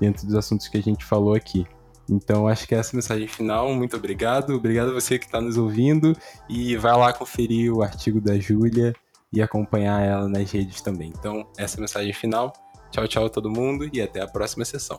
[0.00, 1.66] dentro dos assuntos que a gente falou aqui.
[2.08, 3.72] Então acho que essa é a mensagem final.
[3.74, 4.54] Muito obrigado.
[4.54, 6.16] Obrigado a você que está nos ouvindo
[6.48, 8.94] e vai lá conferir o artigo da Júlia
[9.32, 11.12] e acompanhar ela nas redes também.
[11.16, 12.52] Então, essa é a mensagem final.
[12.90, 14.98] Tchau, tchau todo mundo e até a próxima sessão.